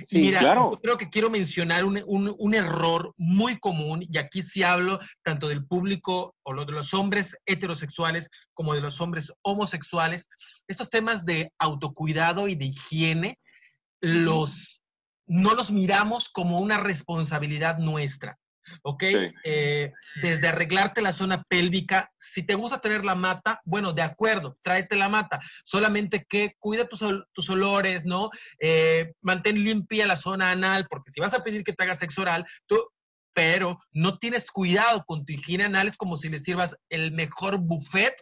[0.03, 0.73] Y sí, mira, claro.
[0.73, 4.99] yo creo que quiero mencionar un, un- un error muy común, y aquí sí hablo
[5.23, 10.27] tanto del público o lo de los hombres heterosexuales como de los hombres homosexuales.
[10.67, 13.39] Estos temas de autocuidado y de higiene
[14.01, 14.83] los,
[15.27, 18.39] no los miramos como una responsabilidad nuestra.
[18.83, 19.03] ¿Ok?
[19.03, 19.35] Sí.
[19.45, 19.93] Eh,
[20.23, 24.95] desde arreglarte la zona pélvica, si te gusta tener la mata, bueno, de acuerdo, tráete
[24.97, 25.41] la mata.
[25.65, 28.31] Solamente que cuida tus, tus olores, ¿no?
[28.61, 32.21] Eh, mantén limpia la zona anal, porque si vas a pedir que te hagas sexo
[32.21, 32.77] oral, tú,
[33.33, 37.59] pero no tienes cuidado con tu higiene anal, es como si le sirvas el mejor
[37.59, 38.15] buffet,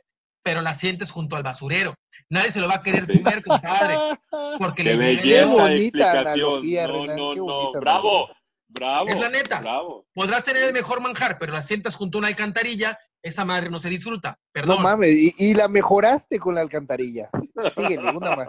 [0.46, 1.96] pero la sientes junto al basurero.
[2.30, 3.18] Nadie se lo va a querer Sí.
[3.20, 3.96] comer, compadre,
[4.60, 6.44] porque Qué belleza Qué bonita explicación.
[6.44, 7.44] analogía, no, Renan, no, qué no.
[7.44, 8.28] bonita Bravo,
[8.68, 9.08] bravo.
[9.08, 9.58] Es la neta.
[9.60, 10.06] Bravo.
[10.14, 13.78] podrás tener el mejor manjar, pero la sientas junto a una alcantarilla, esa madre no
[13.80, 14.38] se disfruta.
[14.52, 14.76] Perdón.
[14.78, 17.28] No mames, y, y la mejoraste con la alcantarilla.
[17.74, 18.48] Síguele, una más.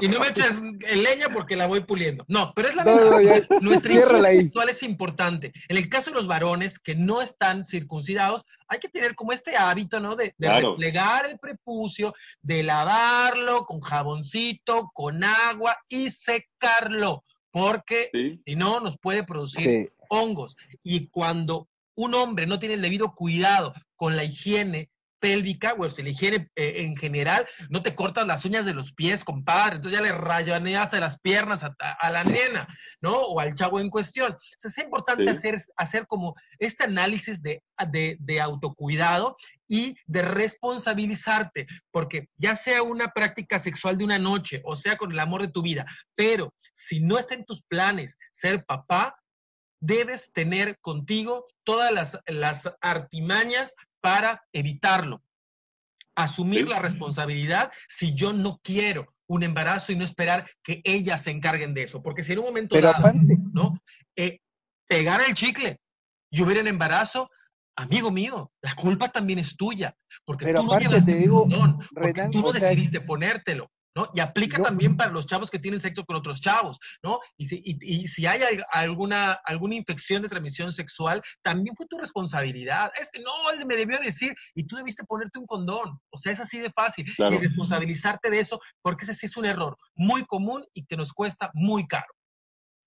[0.00, 0.60] Y no me eches
[0.96, 2.24] leña porque la voy puliendo.
[2.28, 3.10] No, pero es la No, verdad.
[3.10, 3.94] no, ya, Nuestra
[4.32, 5.52] sexual es importante.
[5.68, 9.56] En el caso de los varones que no están circuncidados, hay que tener como este
[9.56, 10.16] hábito, ¿no?
[10.16, 10.70] De, de Claro.
[10.72, 18.80] replegar el prepucio, de lavarlo con jaboncito, con agua y secarlo, porque Sí, si no
[18.80, 19.88] nos puede producir Sí.
[20.08, 20.56] hongos.
[20.82, 21.68] Y cuando
[22.04, 24.90] un hombre no tiene el debido cuidado con la higiene
[25.20, 28.92] pélvica, o sea, la higiene eh, en general, no te cortas las uñas de los
[28.92, 32.66] pies, compadre, entonces ya le rayoneaste las piernas a, la nena,
[33.02, 33.12] ¿no?
[33.12, 34.32] O al chavo en cuestión.
[34.32, 35.28] Entonces es importante Sí.
[35.28, 39.36] hacer, hacer como este análisis de, de, de autocuidado
[39.68, 45.12] y de responsabilizarte, porque ya sea una práctica sexual de una noche, o sea con
[45.12, 45.84] el amor de tu vida,
[46.16, 49.19] pero si no está en tus planes ser papá,
[49.80, 55.22] debes tener contigo todas las, las artimañas para evitarlo.
[56.14, 56.70] Asumir Sí.
[56.70, 61.72] la responsabilidad si yo no quiero un embarazo y no esperar que ellas se encarguen
[61.72, 62.02] de eso.
[62.02, 63.80] Porque si en un momento Pero dado, aparte, ¿no?
[64.16, 64.40] Eh,
[64.88, 65.80] pegar el chicle
[66.30, 67.30] y hubiera en embarazo,
[67.76, 69.96] amigo mío, la culpa también es tuya.
[70.24, 72.68] Porque Pero tú no llevaste te el digo, condón, porque Renan, tú no o sea,
[72.70, 73.70] decidiste ponértelo.
[74.00, 74.10] ¿No?
[74.14, 77.18] Y aplica yo- también para los chavos que tienen sexo con otros chavos, ¿no?
[77.36, 81.86] Y si, y- y si hay al- alguna, alguna infección de transmisión sexual, también fue
[81.86, 82.90] tu responsabilidad.
[83.00, 85.98] Es que no, él me debió decir, y tú debiste ponerte un condón.
[86.10, 87.06] O sea, es así de fácil.
[87.16, 87.34] Claro.
[87.34, 91.12] Y responsabilizarte de eso, porque ese sí es un error muy común y que nos
[91.12, 92.06] cuesta muy caro.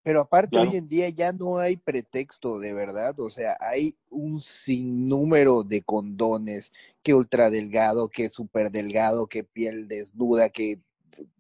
[0.06, 0.70] Pero aparte, Claro.
[0.70, 3.18] hoy en día ya no hay pretexto, de verdad.
[3.22, 9.88] O sea, hay un sinnúmero de condones, que ultra delgado, que súper delgado, que piel
[9.88, 10.80] desnuda, que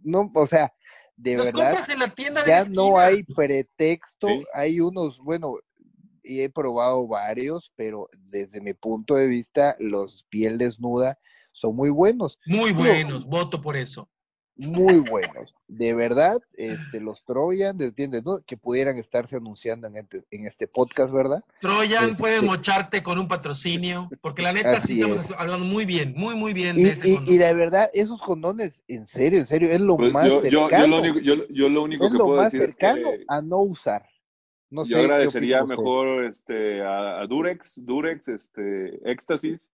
[0.01, 0.73] no, o sea,
[1.15, 4.27] de Los verdad, compras en la tienda de ya no hay pretexto.
[4.27, 4.43] Sí.
[4.53, 5.55] Hay unos, bueno,
[6.23, 11.19] y he probado varios, pero desde mi punto de vista, los piel desnuda
[11.51, 12.39] son muy buenos.
[12.45, 14.09] Muy buenos, voto por eso.
[14.55, 15.53] Muy buenos.
[15.67, 18.23] De verdad, este, los Troyan, ¿entiendes?
[18.23, 18.39] ¿no?
[18.45, 21.43] Que pudieran estarse anunciando en este, en este podcast, ¿verdad?
[21.61, 25.35] Troyan, Este- puedes mocharte con un patrocinio, porque la neta Así sí estamos es.
[25.37, 29.05] hablando muy bien, muy, muy bien Y, de ese y, de verdad, esos condones, en
[29.05, 30.87] serio, en serio, es lo Pues más yo, yo, yo cercano.
[30.87, 33.23] lo único, yo, yo lo único es que lo puedo más decir es cercano que
[33.27, 34.05] a no usar.
[34.69, 39.69] No sé, yo ¿qué agradecería mejor este, a, a Durex, Durex, este, Éxtasis.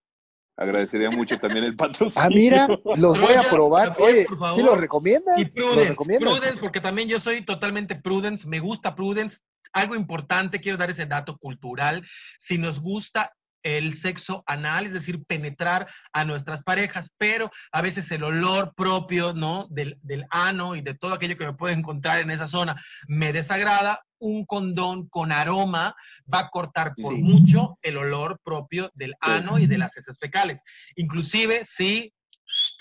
[0.60, 2.22] Agradecería mucho también el patrocinio.
[2.22, 3.96] Ah, mira, los voy a probar.
[3.98, 5.38] Oye, ¿sí los recomiendas?
[5.38, 6.30] Y ¿Los Prudence, recomiendas?
[6.30, 9.38] Prudence, porque también yo soy totalmente Prudence, me gusta Prudence.
[9.72, 12.06] Algo importante, quiero dar ese dato cultural.
[12.38, 13.32] Si nos gusta
[13.62, 19.32] el sexo anal, es decir, penetrar a nuestras parejas, pero a veces el olor propio,
[19.34, 19.66] ¿no?
[19.70, 23.32] Del, del ano y de todo aquello que me puede encontrar en esa zona me
[23.32, 24.02] desagrada.
[24.22, 25.94] Un condón con aroma
[26.32, 27.22] va a cortar por Sí.
[27.22, 30.62] mucho el olor propio del ano y de las heces fecales.
[30.96, 32.12] Inclusive si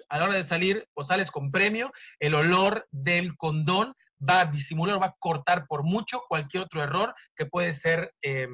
[0.09, 3.93] a la hora de salir o sales con premio, el olor del condón
[4.27, 8.47] va a disimular, va a cortar por mucho cualquier otro error que puede ser, eh,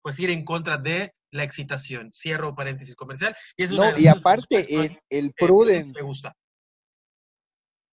[0.00, 2.12] pues ir en contra de la excitación.
[2.12, 3.34] Cierro paréntesis comercial.
[3.56, 6.36] Y, es No, y aparte, el, el eh, Prudence, me gusta.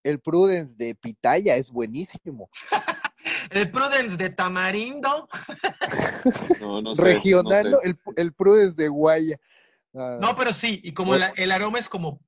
[0.03, 2.49] el Prudence de Pitaya es buenísimo.
[3.51, 5.27] El Prudence de Tamarindo.
[6.59, 9.37] No, no sé, Regional, no el, el Prudence de Guaya.
[9.93, 12.19] Ah, No, pero sí, y como la- el aroma es como,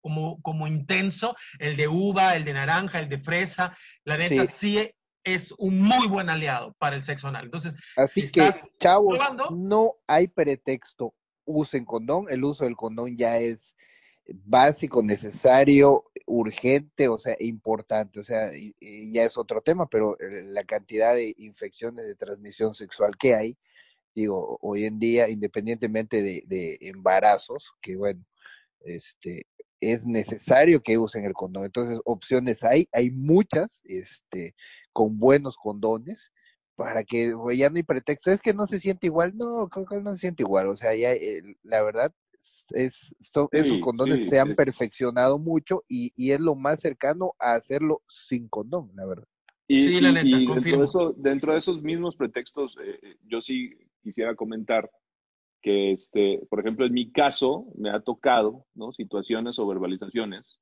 [0.00, 4.90] como, como intenso, el de uva, el de naranja, el de fresa, la neta sí,
[5.24, 7.44] es un muy buen aliado para el sexo anal.
[7.46, 11.14] Entonces, Así si que, chavos, probando- no hay pretexto.
[11.44, 12.26] Usen condón.
[12.30, 13.74] El uso del condón ya es
[14.44, 18.20] básico, necesario, urgente, o sea, importante.
[18.20, 22.14] O sea, y- y ya es otro tema, pero eh, la cantidad de infecciones de
[22.14, 23.58] transmisión sexual que hay,
[24.14, 28.24] digo, hoy en día, independientemente de, de embarazos, que bueno,
[28.82, 29.46] este,
[29.80, 31.64] es necesario que usen el condón.
[31.64, 34.54] Entonces, opciones hay, hay muchas, este,
[34.92, 36.32] con buenos condones,
[36.76, 38.30] para que ya no hay pretexto.
[38.30, 40.68] Es que no se siente igual, no, con- con- no se siente igual.
[40.68, 42.14] O sea, ya eh, la verdad,
[42.70, 46.80] es, son, esos condones sí, se han es- perfeccionado mucho y, y es lo más
[46.80, 49.26] cercano a hacerlo sin condón, la verdad.
[49.68, 50.78] Y, Sí, la neta, y dentro, confirmo.
[50.80, 54.90] de eso, dentro de esos mismos pretextos, eh, eh, yo sí quisiera comentar
[55.62, 58.92] que, este, por ejemplo, en mi caso me ha tocado ¿no?
[58.92, 60.58] situaciones o verbalizaciones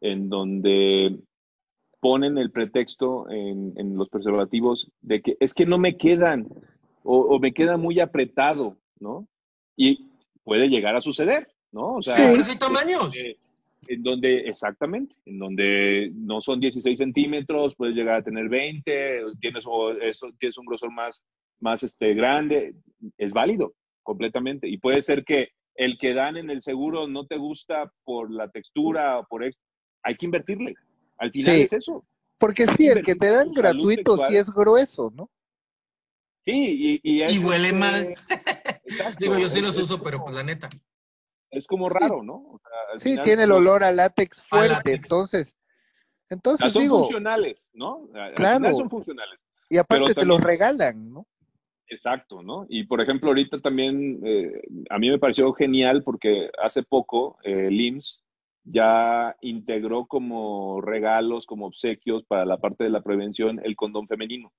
[0.00, 1.20] en donde
[2.02, 6.48] ponen el pretexto en, en los preservativos de que es que no me quedan
[7.04, 9.28] o, o me queda muy apretado, ¿no?
[9.76, 10.10] Y
[10.42, 11.94] puede llegar a suceder, ¿no?
[11.94, 12.58] O sea, Sí.
[12.58, 13.16] Tamaños.
[13.16, 13.36] eh,
[13.86, 19.64] en donde, exactamente, en donde no son 16 centímetros, puedes llegar a tener 20, tienes,
[19.66, 21.22] o eso, tienes un grosor más,
[21.60, 22.74] más este, grande,
[23.16, 23.74] es válido.
[24.04, 24.68] completamente.
[24.68, 28.48] Y puede ser que el que dan en el seguro no te gusta por la
[28.50, 29.62] textura o por esto.
[30.02, 30.74] Hay que invertirle.
[31.22, 31.60] Al final Sí.
[31.62, 32.04] es eso.
[32.36, 35.30] Porque sí, el que te dan gratuito sí es grueso, ¿no?
[36.44, 38.14] Sí, y, y, huele mal.
[38.84, 40.68] exacto, Digo, yo sí los uso, como- pero pues la neta.
[41.52, 42.34] Es como raro, ¿no?
[42.34, 44.96] O sea, al Sí, final tiene el olor a látex A fuerte, látex.
[45.04, 48.08] entonces, o sea, entonces son digo, funcionales, ¿no?
[48.14, 48.56] Al Claro.
[48.58, 49.38] final son funcionales.
[49.70, 51.26] y aparte te los regalan, ¿no?
[51.86, 52.66] Exacto, ¿no?
[52.68, 57.66] Y por ejemplo, ahorita también eh, a mí me pareció genial porque hace poco eh,
[57.68, 58.24] el IMSS
[58.64, 64.52] ya integró como regalos, como obsequios para la parte de la prevención el condón femenino.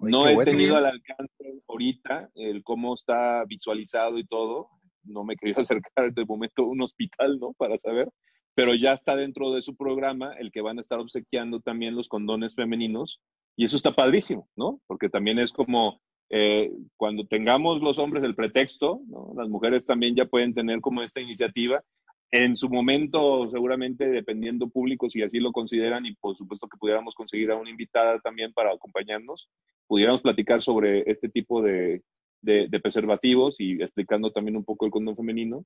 [0.00, 0.50] No he bueno.
[0.50, 4.68] tenido al alcance ahorita el cómo está visualizado y todo.
[5.02, 7.52] No me he querido acercar de momento a un hospital, ¿no?
[7.54, 8.08] Para saber.
[8.54, 12.08] Pero ya está dentro de su programa el que van a estar obsequiando también los
[12.08, 13.20] condones femeninos.
[13.56, 14.80] Y eso está padrísimo, ¿no?
[14.86, 19.32] Porque también es como eh, cuando tengamos los hombres el pretexto, ¿no?
[19.36, 21.82] Las mujeres también ya pueden tener como esta iniciativa.
[22.30, 27.14] En su momento, seguramente, dependiendo público, si así lo consideran, y por supuesto que pudiéramos
[27.14, 29.48] conseguir a una invitada también para acompañarnos,
[29.86, 32.02] pudiéramos platicar sobre este tipo de,
[32.42, 35.64] de- preservativos y explicando también un poco el condón femenino,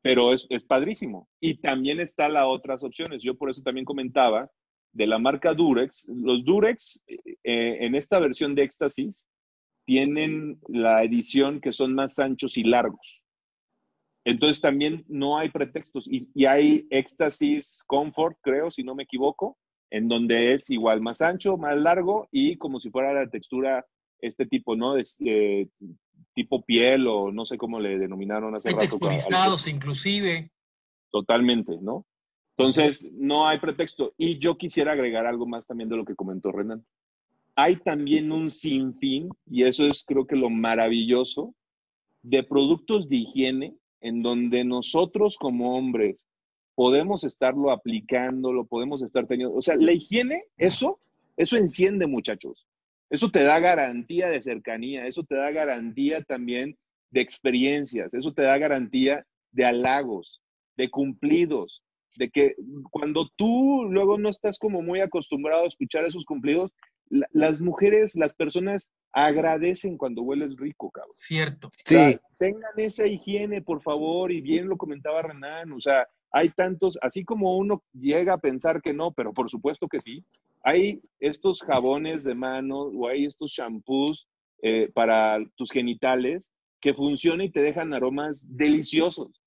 [0.00, 1.28] pero es, es padrísimo.
[1.40, 3.22] Y también está las otras opciones.
[3.22, 4.50] Yo por eso también comentaba
[4.92, 6.06] de la marca Durex.
[6.08, 9.26] Los Durex eh, en esta versión de Éxtasis
[9.84, 13.22] tienen la edición que son más anchos y largos.
[14.24, 19.56] Entonces también no hay pretextos y, y hay Éxtasis Comfort, creo, si no me equivoco,
[19.90, 23.86] en donde es igual más ancho, más largo y como si fuera la textura
[24.20, 24.94] este tipo, ¿no?
[24.94, 25.68] De, eh,
[26.34, 28.98] tipo piel o no sé cómo le denominaron hace Hay rato.
[28.98, 30.50] texturizados inclusive.
[31.10, 32.04] Totalmente, ¿no?
[32.56, 34.14] Entonces, no hay pretexto.
[34.18, 36.84] Y yo quisiera agregar algo más también de lo que comentó Renan.
[37.54, 41.54] Hay también un sinfín, y eso es creo que lo maravilloso,
[42.22, 46.24] de productos de higiene en donde nosotros como hombres
[46.74, 49.54] podemos estarlo aplicando, lo podemos estar teniendo.
[49.54, 51.00] O sea, la higiene, eso,
[51.36, 52.66] eso enciende, muchachos.
[53.10, 56.76] Eso te da garantía de cercanía, eso te da garantía también
[57.10, 60.42] de experiencias, eso te da garantía de halagos,
[60.76, 61.82] de cumplidos,
[62.16, 62.54] de que
[62.90, 66.72] cuando tú luego no estás como muy acostumbrado a escuchar esos cumplidos,
[67.10, 71.14] la- las mujeres, las personas agradecen cuando hueles rico, cabrón.
[71.16, 71.68] Cierto.
[71.68, 76.06] O sea, Sí, tengan esa higiene, por favor, y bien lo comentaba Renan, o sea,
[76.30, 80.24] hay tantos, así como uno llega a pensar que no, pero por supuesto que sí,
[80.62, 84.28] hay estos jabones de mano o hay estos shampoos
[84.60, 86.50] eh, para tus genitales
[86.80, 89.40] que funcionan y te dejan aromas deliciosos.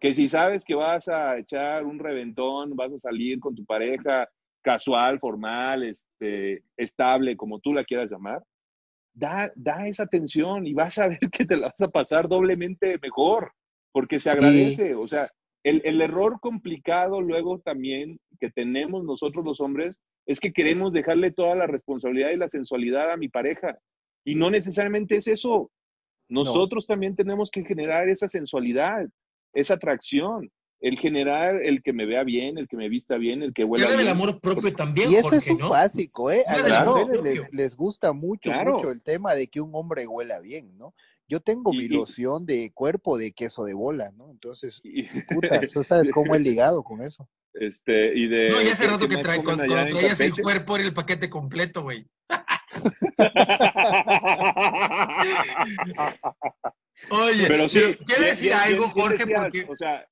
[0.00, 4.28] Que si sabes que vas a echar un reventón, vas a salir con tu pareja
[4.64, 8.42] casual, formal, este, estable, como tú la quieras llamar,
[9.12, 12.98] da, da esa atención y vas a ver que te la vas a pasar doblemente
[13.00, 13.52] mejor,
[13.92, 14.94] porque se agradece.
[14.94, 15.30] O sea,
[15.62, 21.30] el, el error complicado luego también que tenemos nosotros los hombres es que queremos dejarle
[21.30, 23.78] toda la responsabilidad y la sensualidad a mi pareja.
[24.24, 25.70] Y no necesariamente es eso.
[26.30, 29.06] Nosotros también tenemos que generar esa sensualidad,
[29.52, 30.50] esa atracción,
[30.80, 33.96] el generar el que me vea bien, el que me vista bien, el que huela
[33.96, 34.08] bien.
[34.08, 35.70] amor propio también, y eso es un ¿no?
[35.70, 36.44] básico, ¿eh?
[36.46, 38.74] A las mujeres les, les gusta mucho, Claro.
[38.74, 40.94] mucho el tema de que un hombre huela bien, ¿no?
[41.26, 44.30] Yo tengo Y- mi y- loción de cuerpo de queso de bola, ¿no?
[44.30, 47.28] Entonces, Y- puta, tú sabes cómo he ligado con eso.
[47.54, 48.50] Este, y de.
[48.50, 51.30] No, y hace ¿qué- rato que trae, cuando, cuando traías el cuerpo era el paquete
[51.30, 52.06] completo, güey.
[57.10, 60.06] Oye, Pero sí, quiero decir algo, Jorge, decías, porque O sea, es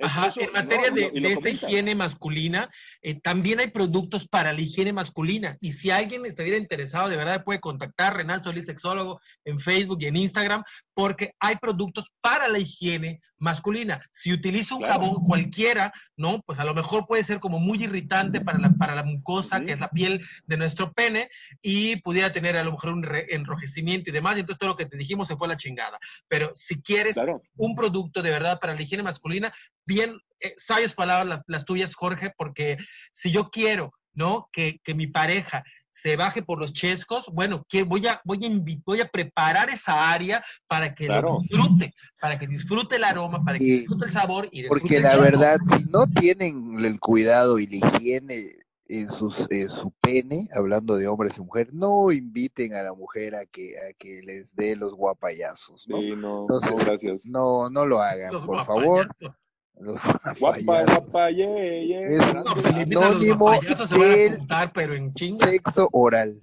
[0.00, 0.96] Ajá, eso, en materia ¿no?
[0.96, 2.70] de, Y lo- y lo de esta higiene masculina,
[3.02, 5.56] eh, también hay productos para la higiene masculina.
[5.60, 9.98] Y si alguien estuviera interesado, de verdad puede contactar a Renal Solís, sexólogo, en Facebook
[10.00, 10.62] y en Instagram,
[10.94, 14.00] porque hay productos para la higiene masculina.
[14.10, 14.94] Si utiliza un Claro.
[15.04, 16.42] jabón cualquiera, ¿no?
[16.42, 19.72] Pues a lo mejor puede ser como muy irritante para la, para la mucosa, que
[19.72, 21.28] es la piel de nuestro pene,
[21.62, 24.36] y pudiera tener a lo mejor un enrojecimiento y demás.
[24.36, 25.98] Y entonces todo lo que te dijimos se fue a la chingada.
[26.28, 27.42] Pero si quieres Claro.
[27.56, 29.52] un producto de verdad para la higiene masculina,
[29.88, 32.76] bien, eh, sabias palabras las, las tuyas, Jorge, porque
[33.10, 34.48] si yo quiero, ¿no?
[34.52, 38.50] Que, que mi pareja se baje por los chescos, bueno, que voy a, voy a,
[38.84, 41.32] voy a preparar esa área para que Claro.
[41.32, 45.00] lo disfrute, para que disfrute el aroma, para que Y- disfrute el sabor y Porque
[45.00, 50.48] la verdad, si no tienen el cuidado y la higiene en, sus, en su pene,
[50.54, 54.54] hablando de hombres y mujeres, no inviten a la mujer a que, a que les
[54.54, 55.98] dé los guapayazos, ¿no?
[55.98, 57.20] Sí, no, Entonces, no, gracias.
[57.24, 59.06] No, no lo hagan, Los por favor.
[59.08, 59.48] guapayazos.
[59.80, 62.08] Guapa, guapa, yeah, yeah.
[62.08, 64.72] Es No, pues si le invitan a los Anónimo guapayazos se van a del apuntar,
[64.72, 65.12] pero en.
[65.14, 66.40] Sexo oral.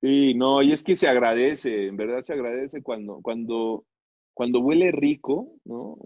[0.00, 3.84] Sí, no, y es que se agradece, en verdad se agradece cuando, cuando,
[4.32, 5.96] cuando huele rico, ¿no?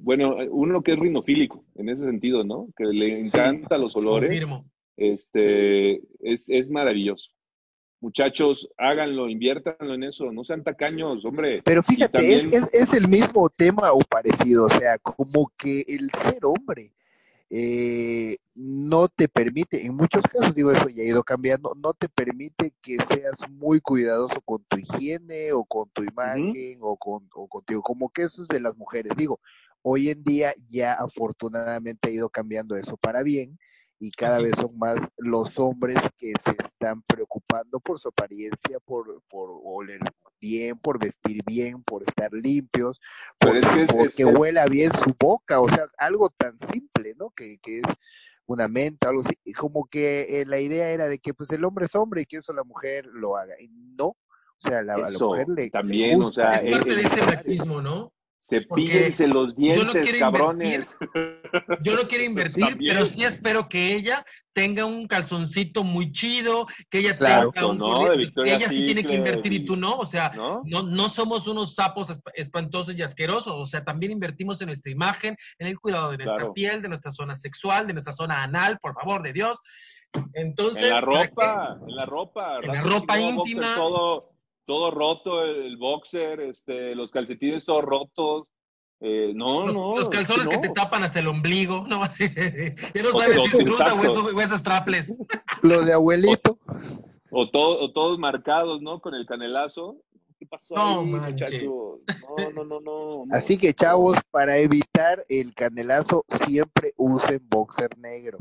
[0.00, 2.68] Bueno, uno que es rinofílico, en ese sentido, ¿no?
[2.76, 4.30] Que le encanta los olores.
[4.30, 4.64] Confirmo.
[4.96, 7.31] Este, es, es maravilloso.
[8.02, 11.62] Muchachos, háganlo, inviértanlo en eso, no sean tacaños, hombre.
[11.64, 15.84] Pero fíjate, también- es, es- es el mismo tema o parecido, o sea, como que
[15.86, 16.92] el ser hombre
[17.54, 22.08] eh, no te permite, en muchos casos, digo eso ya ha ido cambiando, no te
[22.08, 27.46] permite que seas muy cuidadoso con tu higiene o con tu imagen o, con, o
[27.48, 29.12] contigo, como que eso es de las mujeres.
[29.18, 29.38] Digo,
[29.82, 33.58] hoy en día ya afortunadamente ha ido cambiando eso para bien
[34.04, 39.22] y cada vez son más los hombres que se están preocupando por su apariencia, por,
[39.28, 40.00] por oler
[40.40, 42.98] bien, por vestir bien, por estar limpios,
[43.60, 47.14] es que es- porque es- es- huela bien su boca, o sea, algo tan simple,
[47.16, 47.30] ¿no?
[47.30, 47.84] Que, que es
[48.46, 51.64] una menta, algo así, y como que eh, la idea era de que pues el
[51.64, 54.16] hombre es hombre y que eso la mujer lo haga, y no, o
[54.68, 57.80] sea, la, a la mujer le, le también, o sea, Es parte de ese machismo,
[57.80, 58.12] ¿no?
[58.44, 60.96] Cepíllense los yo no dientes, cabrones.
[61.82, 62.92] Yo no quiero invertir, También.
[62.94, 67.52] pero sí espero que ella tenga un calzoncito muy chido, que ella Claro.
[67.52, 68.10] tenga un ¿no?
[68.12, 70.60] ella sí tiene que invertir y tú no, o sea, ¿No?
[70.64, 74.90] no, no somos unos sapos esp- espantosos y asquerosos, o sea, también invertimos en nuestra
[74.90, 76.52] imagen, en el cuidado de nuestra Claro.
[76.52, 79.58] piel, de nuestra zona sexual, de nuestra zona anal, por favor, de Dios.
[80.34, 82.58] Entonces, En la ropa, en la ropa.
[82.60, 83.74] En la ropa íntima.
[83.76, 84.31] todo,
[84.66, 88.46] todo roto, el boxer, este, los calcetines todos rotos.
[89.04, 89.96] Eh, no, Los, no.
[89.96, 92.24] los calzones que, te tapan hasta el ombligo, no así.
[92.94, 94.02] Ya no sabes si es trusa o, exacto.
[94.28, 95.18] eso- o esas traples.
[95.62, 96.58] Lo de abuelito,
[97.30, 99.00] O, todo, o todos marcados, ¿no?
[99.00, 99.96] Con el canelazo.
[100.38, 101.62] ¿Qué pasó No ahí, manches.
[101.64, 101.98] no,
[102.52, 102.80] no, no.
[102.80, 103.24] no.
[103.36, 108.38] así que chavos, para evitar el canelazo, siempre usen boxer negro,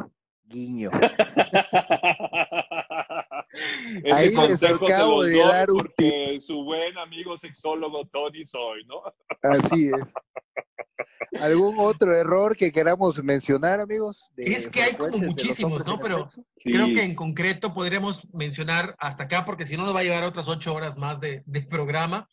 [0.52, 0.92] guiño.
[4.14, 9.02] Ahí les acabo de dar un porque su buen amigo sexólogo Tony soy, ¿no?
[9.42, 10.02] Así es.
[11.40, 14.18] ¿Algún otro error que queramos mencionar, amigos?
[14.36, 15.98] de Es que hay como muchísimos, ¿no?
[16.00, 16.30] Pero?
[16.58, 16.72] Sí.
[16.72, 20.24] Creo que en concreto podríamos mencionar hasta acá, porque si no nos va a llevar
[20.24, 22.28] otras ocho horas más de, de programa.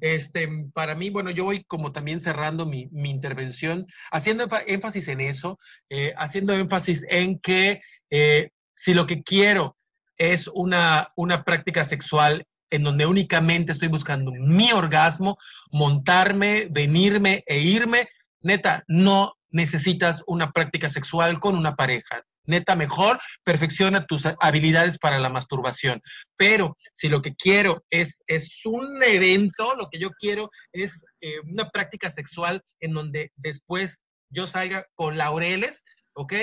[0.00, 5.08] Este, para mí, bueno, yo voy como también cerrando mi, mi intervención, haciendo énfa- énfasis
[5.08, 5.58] en eso,
[5.90, 7.80] eh, haciendo énfasis en que
[8.10, 9.76] eh, si lo que quiero
[10.16, 15.36] es una, una práctica sexual en donde únicamente estoy buscando mi orgasmo,
[15.70, 18.08] montarme, venirme e irme,
[18.40, 22.24] neta, no necesitas una práctica sexual con una pareja.
[22.46, 26.02] Neta, mejor perfecciona tus habilidades para la masturbación.
[26.36, 31.40] Pero si lo que quiero es, es un evento, lo que yo quiero es eh,
[31.40, 35.84] una práctica sexual en donde después yo salga con laureles,
[36.14, 36.34] ¿ok?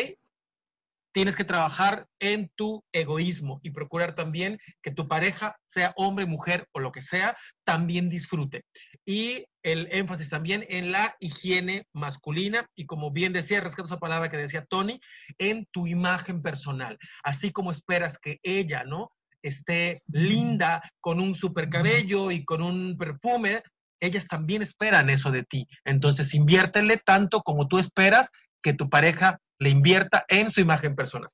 [1.13, 6.67] Tienes que trabajar en tu egoísmo y procurar también que tu pareja, sea hombre, mujer
[6.71, 8.63] o lo que sea, también disfrute.
[9.05, 14.29] Y el énfasis también en la higiene masculina y como bien decía, rescato esa palabra
[14.29, 14.99] que decía Tony,
[15.37, 16.97] en tu imagen personal.
[17.23, 19.11] Así como esperas que ella, ¿no?
[19.43, 23.63] esté linda, con un super cabello y con un perfume,
[23.99, 25.67] ellas también esperan eso de ti.
[25.85, 28.29] Entonces, inviértele tanto como tú esperas
[28.61, 31.29] que tu pareja le invierta en su imagen personal.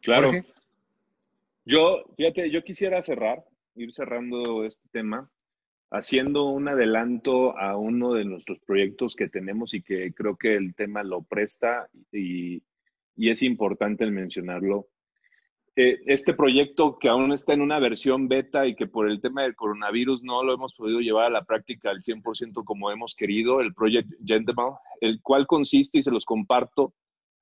[0.00, 0.30] Claro.
[1.64, 3.44] Yo, fíjate, yo quisiera cerrar,
[3.74, 5.30] ir cerrando este tema,
[5.90, 10.74] haciendo un adelanto a uno de nuestros proyectos que tenemos y que creo que el
[10.74, 12.62] tema lo presta y,
[13.16, 14.86] es importante el mencionarlo.
[15.74, 19.42] Eh, este proyecto que aún está en una versión beta y que por el tema
[19.42, 23.60] del coronavirus no lo hemos podido llevar a la práctica al 100% como hemos querido,
[23.60, 26.94] el Project Gentleman, el cual consiste, y se los comparto,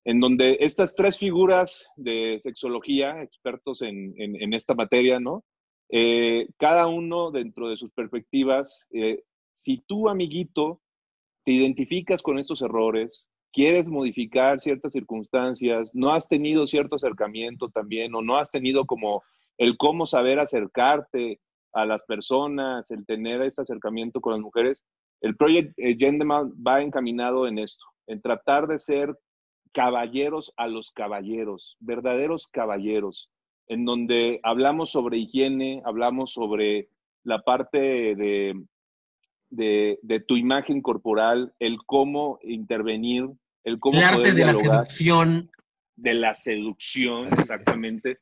[0.05, 5.45] en donde estas tres figuras de sexología, expertos en esta materia, ¿no?
[5.89, 9.22] Eh, cada uno dentro de sus perspectivas, eh,
[9.55, 10.80] si tú, amiguito,
[11.45, 18.14] te identificas con estos errores, quieres modificar ciertas circunstancias, no has tenido cierto acercamiento también,
[18.14, 19.22] o no has tenido como
[19.58, 21.41] el cómo saber acercarte
[21.72, 24.83] a las personas, el tener este acercamiento con las mujeres,
[25.21, 29.17] el Project eh, Gentleman va encaminado en esto, en tratar de ser
[29.72, 33.30] caballeros a los caballeros, verdaderos caballeros,
[33.68, 36.88] en donde hablamos sobre higiene, hablamos sobre
[37.25, 38.55] la parte de,
[39.51, 43.29] de, de tu imagen corporal, el cómo intervenir,
[43.64, 45.51] el cómo El arte poder de la dialogar, seducción.
[45.97, 48.18] de la seducción, exactamente.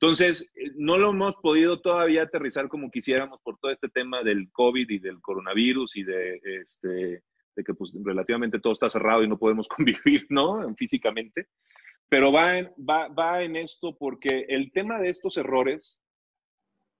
[0.00, 4.50] Entonces, eh, no lo hemos podido todavía aterrizar como quisiéramos por todo este tema del
[4.52, 6.88] COVID y del coronavirus y de, este,
[7.56, 10.74] de que pues, relativamente todo está cerrado y no podemos convivir, ¿no?
[10.76, 11.48] Físicamente.
[12.08, 16.00] Pero va en, esto porque el tema de estos errores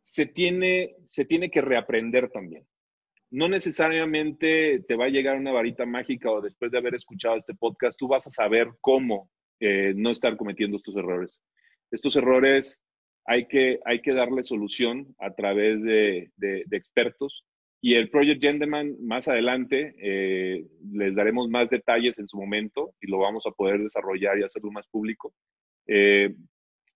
[0.01, 2.67] se tiene, se tiene que reaprender también.
[3.31, 7.55] No necesariamente te va a llegar una varita mágica o después de haber escuchado este
[7.55, 11.43] podcast, tú vas a saber cómo eh, no estar cometiendo estos errores.
[11.91, 12.83] Estos errores
[13.25, 16.31] hay que, hay que darle solución a través de,
[16.71, 17.45] expertos.
[17.85, 23.11] Y el Project Gentleman, más adelante, eh, les daremos más detalles en su momento y
[23.11, 25.35] lo vamos a poder desarrollar y hacerlo más público.
[25.87, 26.35] Eh,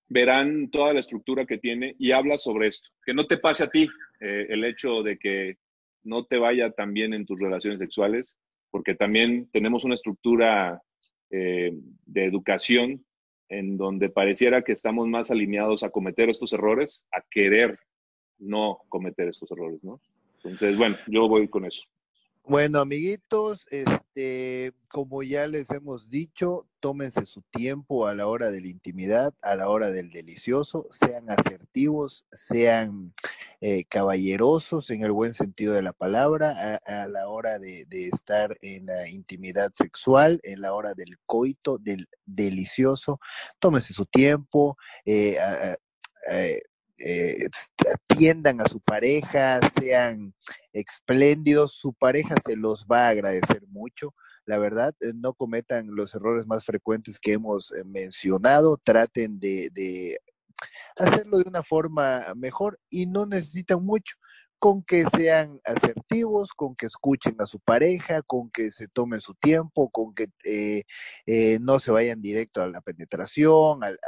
[0.09, 2.89] verán toda la estructura que tiene y habla sobre esto.
[3.05, 3.87] Que no te pase a ti
[4.21, 5.59] eh, el hecho de que
[6.05, 8.39] no te vaya tan bien en tus relaciones sexuales,
[8.71, 10.81] porque también tenemos una estructura
[11.29, 13.05] de educación
[13.51, 17.79] en donde pareciera que estamos más alineados a cometer estos errores, a querer
[18.39, 20.01] no cometer estos errores, ¿no?
[20.49, 21.83] Entonces, bueno, yo voy con eso.
[22.49, 28.63] Bueno, amiguitos, este, como ya les hemos dicho, tómense su tiempo a la hora de
[28.63, 33.13] la intimidad, a la hora del delicioso, sean asertivos, sean
[33.61, 38.87] eh, caballerosos en el buen sentido de la palabra, a, la hora de, estar en
[38.87, 43.21] la intimidad sexual, en la hora del coito, del delicioso,
[43.59, 45.37] tómense su tiempo, eh,
[46.99, 47.49] eh,
[47.93, 50.35] atiendan a su pareja, sean
[50.73, 54.15] espléndidos, su pareja se los va a agradecer mucho.
[54.47, 60.19] La verdad, eh, no cometan los errores más frecuentes que hemos eh, mencionado, traten de,
[60.97, 64.17] hacerlo de una forma mejor y no necesitan mucho
[64.59, 69.35] con que sean asertivos, con que escuchen a su pareja, con que se tomen su
[69.35, 70.27] tiempo, con que
[71.27, 73.99] eh, no se vayan directo a la penetración, al,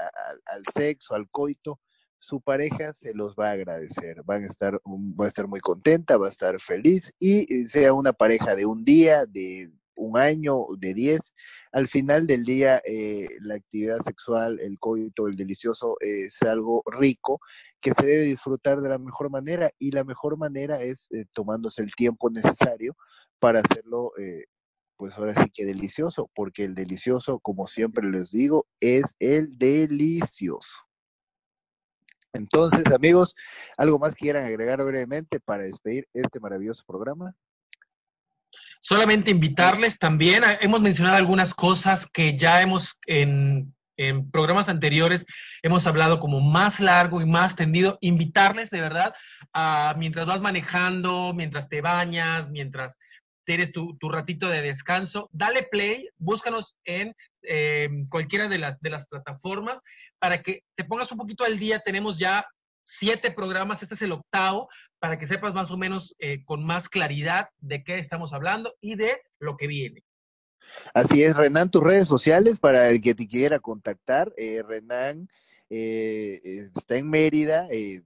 [0.47, 1.79] al, sexo, al coito
[2.21, 6.17] su pareja se los va a agradecer, van a estar, va a estar muy contenta,
[6.19, 10.95] va a estar feliz y sea una pareja de un día, de un año, de
[10.95, 11.35] diez,
[11.73, 17.41] al final del día eh, la actividad sexual, el coito, el delicioso es algo rico
[17.81, 21.83] que se debe disfrutar de la mejor manera y la mejor manera es eh, tomándose
[21.83, 22.97] el tiempo necesario
[23.39, 24.13] para hacerlo.
[24.19, 24.45] Eh,
[24.97, 30.90] pues ahora sí que delicioso, porque el delicioso, como siempre les digo, es el delicioso.
[32.32, 33.35] Entonces, amigos,
[33.77, 37.35] ¿algo más quieran agregar brevemente para despedir este maravilloso programa?
[38.81, 43.74] Solamente invitarles también, hemos mencionado algunas cosas que ya hemos en,
[44.32, 45.27] programas anteriores,
[45.62, 49.12] hemos hablado como más largo y más tendido, invitarles de verdad
[49.52, 52.97] a mientras vas manejando, mientras te bañas, mientras
[53.51, 58.91] tienes tu, tu ratito de descanso, dale play, búscanos en eh, cualquiera de las, de
[58.91, 59.81] las plataformas
[60.21, 61.81] para que te pongas un poquito al día.
[61.81, 62.47] Tenemos ya
[62.85, 64.69] siete programas, este es el octavo,
[65.01, 68.95] para que sepas más o menos eh, con más claridad de qué estamos hablando y
[68.95, 70.05] de lo que viene.
[70.95, 74.33] Así es, Renan, tus redes sociales para el que te quiera contactar.
[74.37, 75.29] Eh, Renan
[75.71, 78.03] eh, está en Mérida da,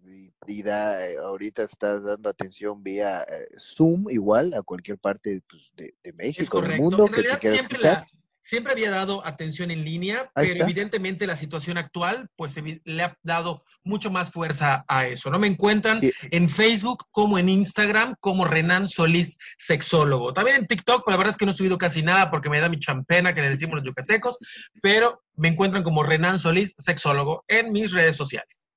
[1.23, 3.27] ahorita estás dando atención vía
[3.59, 7.07] Zoom, igual a cualquier parte pues, de, México, del mundo.
[7.09, 8.07] que te siempre la,
[8.45, 12.55] siempre había dado atención en línea, pero evidentemente la situación actual pues
[12.85, 15.31] le ha dado mucho más fuerza a eso.
[15.31, 15.99] No me encuentran
[16.31, 20.35] en Facebook como en Instagram como Renan Solís Sexólogo.
[20.35, 22.69] También en TikTok, la verdad es que no he subido casi nada porque me da
[22.69, 24.37] mi champena que le decimos los yucatecos,
[24.83, 28.69] pero me encuentran como Renan Solís Sexólogo en mis redes sociales.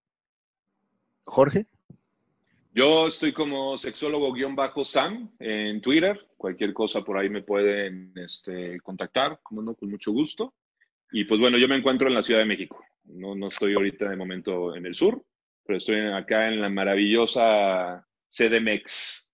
[1.28, 1.68] Jorge.
[2.74, 6.28] Yo estoy como sexólogo-sam en Twitter.
[6.38, 10.54] Cualquier cosa por ahí me pueden este, contactar, como no, con mucho gusto.
[11.12, 12.84] Y pues bueno, yo me encuentro en la Ciudad de México.
[13.06, 15.24] No, no estoy ahorita de momento en el sur,
[15.66, 19.32] pero estoy acá en la maravillosa CDMX.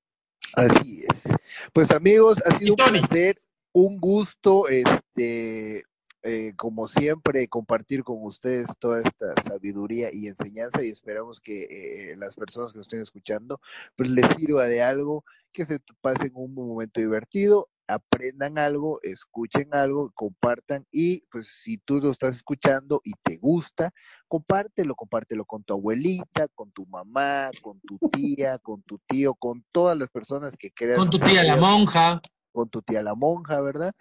[0.53, 1.35] Así es.
[1.73, 3.41] Pues amigos, ha sido un placer,
[3.73, 5.83] un gusto, este,
[6.23, 11.63] eh, como siempre, compartir con ustedes toda esta sabiduría y enseñanza y esperamos que
[12.11, 13.59] eh, las personas que nos estén escuchando
[13.97, 20.11] pues les sirva de algo, que se pasen un momento divertido, aprendan algo, escuchen algo,
[20.13, 23.91] compartan y pues si tú lo estás escuchando y te gusta,
[24.27, 29.65] compártelo, compártelo con tu abuelita, con tu mamá, con tu tía, con tu tío, con
[29.71, 30.97] todas las personas que crean.
[30.97, 32.21] Con tu tía la monja.
[32.53, 33.93] Con tu tía la monja, ¿verdad?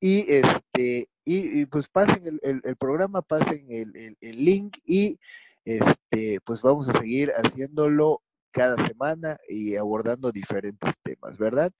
[0.00, 5.20] Y este, y, pues pasen el, programa, pasen el, link y
[5.64, 11.70] este, pues vamos a seguir haciéndolo cada semana y abordando diferentes temas, ¿verdad?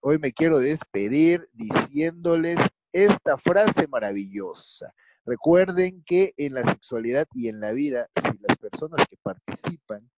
[0.00, 2.58] Hoy me quiero despedir diciéndoles
[2.92, 4.92] esta frase maravillosa.
[5.24, 10.10] Recuerden que en la sexualidad y en la vida, si las personas que participan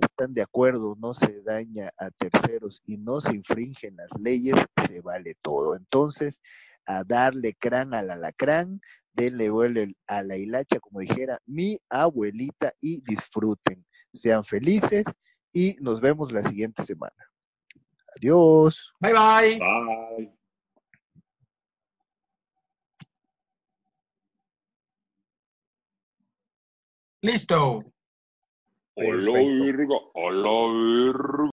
[0.00, 4.54] están de acuerdo, no se daña a terceros y no se infringen las leyes,
[4.86, 5.76] se vale todo.
[5.76, 6.40] Entonces,
[6.86, 8.80] a darle crán al alacrán,
[9.12, 13.84] denle vuelo a la hilacha, como dijera mi abuelita, y disfruten.
[14.12, 15.04] sean felices
[15.52, 17.14] y nos vemos la siguiente semana.
[18.16, 18.92] Adiós.
[19.00, 19.58] Bye bye.
[19.58, 20.38] Bye.
[27.22, 27.84] Listo.
[29.00, 30.10] Hola, virgo.
[30.14, 31.38] Hola, virgo.